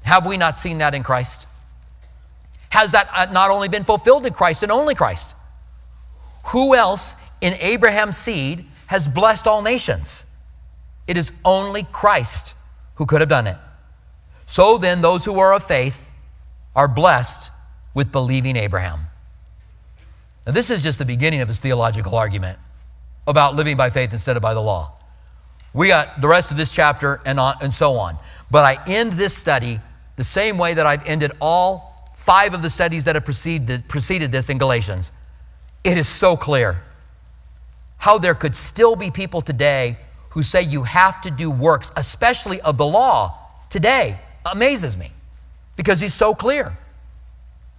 Have 0.02 0.26
we 0.26 0.36
not 0.36 0.58
seen 0.58 0.78
that 0.78 0.94
in 0.94 1.02
Christ? 1.02 1.46
Has 2.70 2.92
that 2.92 3.08
uh, 3.12 3.26
not 3.32 3.50
only 3.50 3.68
been 3.68 3.84
fulfilled 3.84 4.26
in 4.26 4.32
Christ 4.32 4.62
and 4.62 4.72
only 4.72 4.94
Christ? 4.94 5.34
Who 6.46 6.74
else 6.74 7.14
in 7.40 7.54
Abraham's 7.54 8.16
seed 8.16 8.64
has 8.86 9.06
blessed 9.06 9.46
all 9.46 9.62
nations? 9.62 10.24
It 11.06 11.16
is 11.16 11.30
only 11.44 11.82
Christ 11.82 12.54
who 12.94 13.06
could 13.06 13.20
have 13.20 13.28
done 13.28 13.46
it. 13.46 13.56
So 14.46 14.78
then, 14.78 15.00
those 15.00 15.24
who 15.24 15.38
are 15.38 15.54
of 15.54 15.64
faith 15.64 16.10
are 16.74 16.88
blessed 16.88 17.50
with 17.94 18.10
believing 18.10 18.56
Abraham. 18.56 19.00
Now, 20.46 20.52
this 20.52 20.70
is 20.70 20.82
just 20.82 20.98
the 20.98 21.04
beginning 21.04 21.40
of 21.40 21.48
his 21.48 21.58
theological 21.58 22.14
argument 22.14 22.58
about 23.26 23.54
living 23.54 23.76
by 23.76 23.90
faith 23.90 24.12
instead 24.12 24.36
of 24.36 24.42
by 24.42 24.54
the 24.54 24.60
law. 24.60 24.92
We 25.72 25.88
got 25.88 26.20
the 26.20 26.28
rest 26.28 26.50
of 26.50 26.56
this 26.56 26.70
chapter 26.70 27.20
and, 27.24 27.38
on, 27.38 27.56
and 27.60 27.72
so 27.72 27.94
on. 27.94 28.16
But 28.50 28.64
I 28.64 28.82
end 28.90 29.12
this 29.12 29.36
study 29.36 29.80
the 30.16 30.24
same 30.24 30.58
way 30.58 30.74
that 30.74 30.86
I've 30.86 31.06
ended 31.06 31.32
all 31.40 31.89
five 32.30 32.54
of 32.54 32.62
the 32.62 32.70
studies 32.70 33.02
that 33.02 33.16
have 33.16 33.24
preceded, 33.24 33.88
preceded 33.88 34.30
this 34.30 34.48
in 34.50 34.56
Galatians, 34.56 35.10
it 35.82 35.98
is 35.98 36.06
so 36.06 36.36
clear 36.36 36.80
how 37.96 38.18
there 38.18 38.36
could 38.36 38.54
still 38.54 38.94
be 38.94 39.10
people 39.10 39.42
today 39.42 39.96
who 40.28 40.44
say 40.44 40.62
you 40.62 40.84
have 40.84 41.20
to 41.20 41.28
do 41.28 41.50
works, 41.50 41.90
especially 41.96 42.60
of 42.60 42.78
the 42.78 42.86
law, 42.86 43.36
today. 43.68 44.16
Amazes 44.46 44.96
me 44.96 45.10
because 45.74 46.00
he's 46.00 46.14
so 46.14 46.32
clear 46.32 46.72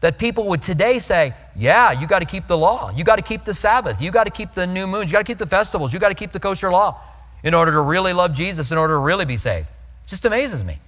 that 0.02 0.20
people 0.20 0.50
would 0.50 0.62
today 0.62 1.00
say, 1.00 1.34
Yeah, 1.56 1.94
you 1.94 2.06
got 2.06 2.20
to 2.20 2.26
keep 2.26 2.48
the 2.48 2.58
law. 2.58 2.92
You 2.94 3.06
got 3.06 3.16
to 3.16 3.22
keep 3.22 3.46
the 3.46 3.54
Sabbath. 3.54 4.02
You 4.02 4.12
got 4.12 4.26
to 4.26 4.32
keep 4.32 4.54
the 4.54 4.68
new 4.68 4.86
moons. 4.86 5.10
You 5.10 5.14
got 5.14 5.26
to 5.26 5.32
keep 5.32 5.38
the 5.38 5.48
festivals. 5.48 5.94
You 5.94 6.00
got 6.00 6.10
to 6.10 6.16
keep 6.16 6.34
the 6.34 6.42
kosher 6.42 6.70
law 6.70 7.00
in 7.42 7.54
order 7.54 7.72
to 7.72 7.80
really 7.80 8.12
love 8.12 8.34
Jesus, 8.34 8.70
in 8.70 8.78
order 8.78 8.96
to 8.96 9.00
really 9.00 9.24
be 9.24 9.38
saved. 9.38 9.68
It 10.04 10.10
just 10.10 10.26
amazes 10.26 10.62
me 10.62 10.82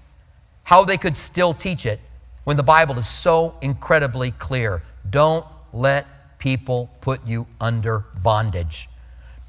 how 0.63 0.84
they 0.84 0.97
could 0.97 1.15
still 1.15 1.54
teach 1.54 1.86
it 1.86 2.02
when 2.43 2.58
the 2.58 2.63
Bible 2.63 2.97
is 2.99 3.08
so 3.08 3.56
incredibly 3.62 4.32
clear. 4.32 4.84
Don't 5.10 5.45
let 5.71 6.39
people 6.39 6.89
put 7.01 7.25
you 7.25 7.47
under 7.60 8.06
bondage. 8.21 8.89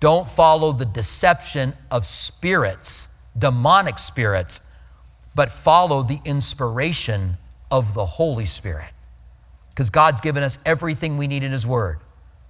Don't 0.01 0.29
follow 0.29 0.73
the 0.73 0.85
deception 0.85 1.75
of 1.91 2.07
spirits, 2.07 3.09
demonic 3.37 3.99
spirits, 3.99 4.61
but 5.35 5.49
follow 5.51 6.03
the 6.03 6.21
inspiration 6.25 7.37
of 7.71 7.95
the 7.95 8.07
Holy 8.07 8.47
Spirit. 8.47 8.91
Because 9.71 9.91
God's 9.91 10.21
given 10.21 10.43
us 10.43 10.59
everything 10.65 11.17
we 11.17 11.27
need 11.27 11.43
in 11.43 11.51
His 11.51 11.67
Word. 11.67 11.99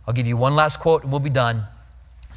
I'll 0.06 0.12
give 0.12 0.26
you 0.26 0.36
one 0.36 0.54
last 0.54 0.78
quote 0.78 1.02
and 1.02 1.10
we'll 1.10 1.20
be 1.20 1.30
done. 1.30 1.64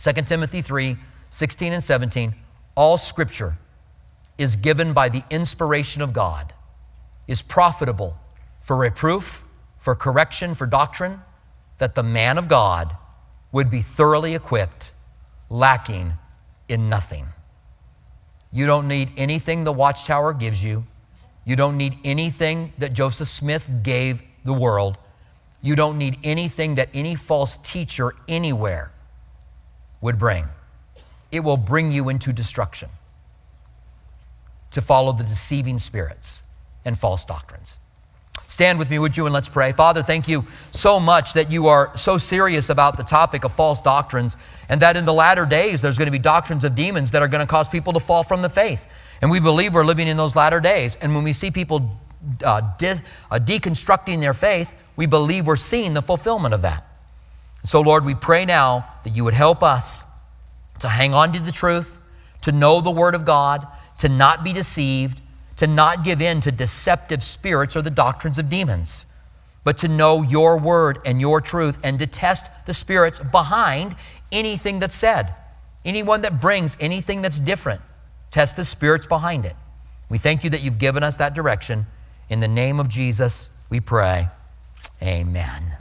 2 0.01 0.13
Timothy 0.23 0.61
3 0.61 0.95
16 1.29 1.73
and 1.73 1.83
17. 1.83 2.33
All 2.75 2.97
scripture 2.97 3.57
is 4.37 4.55
given 4.55 4.93
by 4.93 5.09
the 5.09 5.23
inspiration 5.29 6.01
of 6.01 6.13
God 6.13 6.53
is 7.27 7.41
profitable 7.41 8.17
for 8.61 8.75
reproof, 8.75 9.43
for 9.77 9.95
correction, 9.95 10.55
for 10.55 10.65
doctrine, 10.65 11.21
that 11.77 11.95
the 11.95 12.03
man 12.03 12.37
of 12.37 12.47
God 12.47 12.95
would 13.51 13.69
be 13.69 13.81
thoroughly 13.81 14.35
equipped, 14.35 14.91
lacking 15.49 16.13
in 16.67 16.89
nothing. 16.89 17.27
You 18.51 18.65
don't 18.65 18.87
need 18.87 19.11
anything 19.17 19.63
the 19.63 19.73
Watchtower 19.73 20.33
gives 20.33 20.63
you. 20.63 20.85
You 21.45 21.55
don't 21.55 21.77
need 21.77 21.97
anything 22.03 22.73
that 22.77 22.93
Joseph 22.93 23.27
Smith 23.27 23.69
gave 23.83 24.21
the 24.43 24.53
world. 24.53 24.97
You 25.61 25.75
don't 25.75 25.97
need 25.97 26.17
anything 26.23 26.75
that 26.75 26.89
any 26.93 27.15
false 27.15 27.58
teacher 27.58 28.13
anywhere 28.27 28.91
would 30.02 30.17
bring. 30.17 30.45
It 31.31 31.41
will 31.41 31.58
bring 31.58 31.91
you 31.91 32.10
into 32.10 32.31
destruction 32.31 32.89
to 34.71 34.81
follow 34.81 35.12
the 35.12 35.23
deceiving 35.23 35.79
spirits 35.79 36.43
and 36.88 36.98
false 36.98 37.25
doctrines. 37.25 37.77
Stand 38.48 38.79
with 38.79 38.90
me, 38.90 38.98
would 38.98 39.17
you, 39.17 39.25
and 39.25 39.33
let's 39.33 39.50
pray. 39.50 39.73
Father, 39.73 40.02
thank 40.02 40.27
you 40.27 40.46
so 40.71 41.02
much 41.02 41.33
that 41.33 41.52
you 41.52 41.67
are 41.67 41.96
so 41.98 42.17
serious 42.17 42.69
about 42.69 42.96
the 42.96 43.04
topic 43.04 43.44
of 43.44 43.52
false 43.52 43.81
doctrines, 43.81 44.38
and 44.69 44.81
that 44.81 44.96
in 44.96 45.04
the 45.04 45.13
latter 45.13 45.46
days 45.46 45.81
there's 45.81 45.98
going 45.98 46.08
to 46.08 46.12
be 46.12 46.17
doctrines 46.17 46.63
of 46.63 46.73
demons 46.73 47.12
that 47.12 47.21
are 47.21 47.27
going 47.27 47.46
to 47.46 47.50
cause 47.50 47.67
people 47.67 47.92
to 47.92 48.00
fall 48.00 48.23
from 48.23 48.42
the 48.42 48.50
faith. 48.50 48.88
And 49.21 49.29
we 49.29 49.42
believe 49.42 49.73
we're 49.73 49.83
living 49.83 50.08
in 50.08 50.15
those 50.15 50.33
latter 50.35 50.62
days. 50.62 50.96
And 51.02 51.13
when 51.13 51.25
we 51.25 51.33
see 51.33 51.52
people 51.52 52.00
uh, 52.44 52.62
de- 52.77 53.02
uh, 53.29 53.40
deconstructing 53.40 54.21
their 54.21 54.33
faith, 54.33 54.73
we 54.96 55.08
believe 55.08 55.46
we're 55.46 55.58
seeing 55.58 55.94
the 55.94 56.02
fulfillment 56.02 56.54
of 56.54 56.62
that. 56.62 56.85
So, 57.65 57.81
Lord, 57.81 58.06
we 58.06 58.15
pray 58.15 58.46
now 58.46 58.85
that 59.04 59.10
you 59.10 59.25
would 59.25 59.33
help 59.33 59.62
us 59.62 60.06
to 60.79 60.88
hang 60.88 61.13
on 61.13 61.33
to 61.33 61.42
the 61.42 61.52
truth, 61.52 62.00
to 62.44 62.54
know 62.54 62.79
the 62.79 62.92
Word 62.92 63.13
of 63.13 63.25
God, 63.25 63.67
to 63.98 64.08
not 64.08 64.44
be 64.44 64.54
deceived, 64.54 65.19
to 65.58 65.67
not 65.67 66.03
give 66.03 66.21
in 66.21 66.41
to 66.41 66.51
deceptive 66.51 67.23
spirits 67.23 67.75
or 67.75 67.81
the 67.81 67.89
doctrines 67.89 68.39
of 68.39 68.49
demons. 68.49 69.05
but 69.67 69.77
to 69.79 69.89
know 69.89 70.21
your 70.21 70.58
word 70.58 70.97
and 71.03 71.19
your 71.19 71.41
truth 71.41 71.77
and 71.83 71.99
to 71.99 72.08
test 72.08 72.45
the 72.65 72.73
spirits 72.73 73.19
behind 73.19 73.93
anything 74.31 74.79
that's 74.79 74.95
said. 74.95 75.35
Anyone 75.83 76.21
that 76.21 76.39
brings 76.39 76.77
anything 76.79 77.21
that's 77.21 77.37
different, 77.37 77.81
test 78.31 78.55
the 78.55 78.63
spirits 78.63 79.05
behind 79.05 79.45
it. 79.45 79.58
We 80.08 80.19
thank 80.19 80.45
you 80.45 80.49
that 80.51 80.62
you've 80.62 80.79
given 80.79 81.03
us 81.03 81.17
that 81.17 81.33
direction. 81.33 81.85
In 82.29 82.39
the 82.39 82.47
name 82.47 82.79
of 82.79 82.87
Jesus, 82.87 83.49
we 83.69 83.81
pray. 83.81 84.29
Amen. 85.03 85.73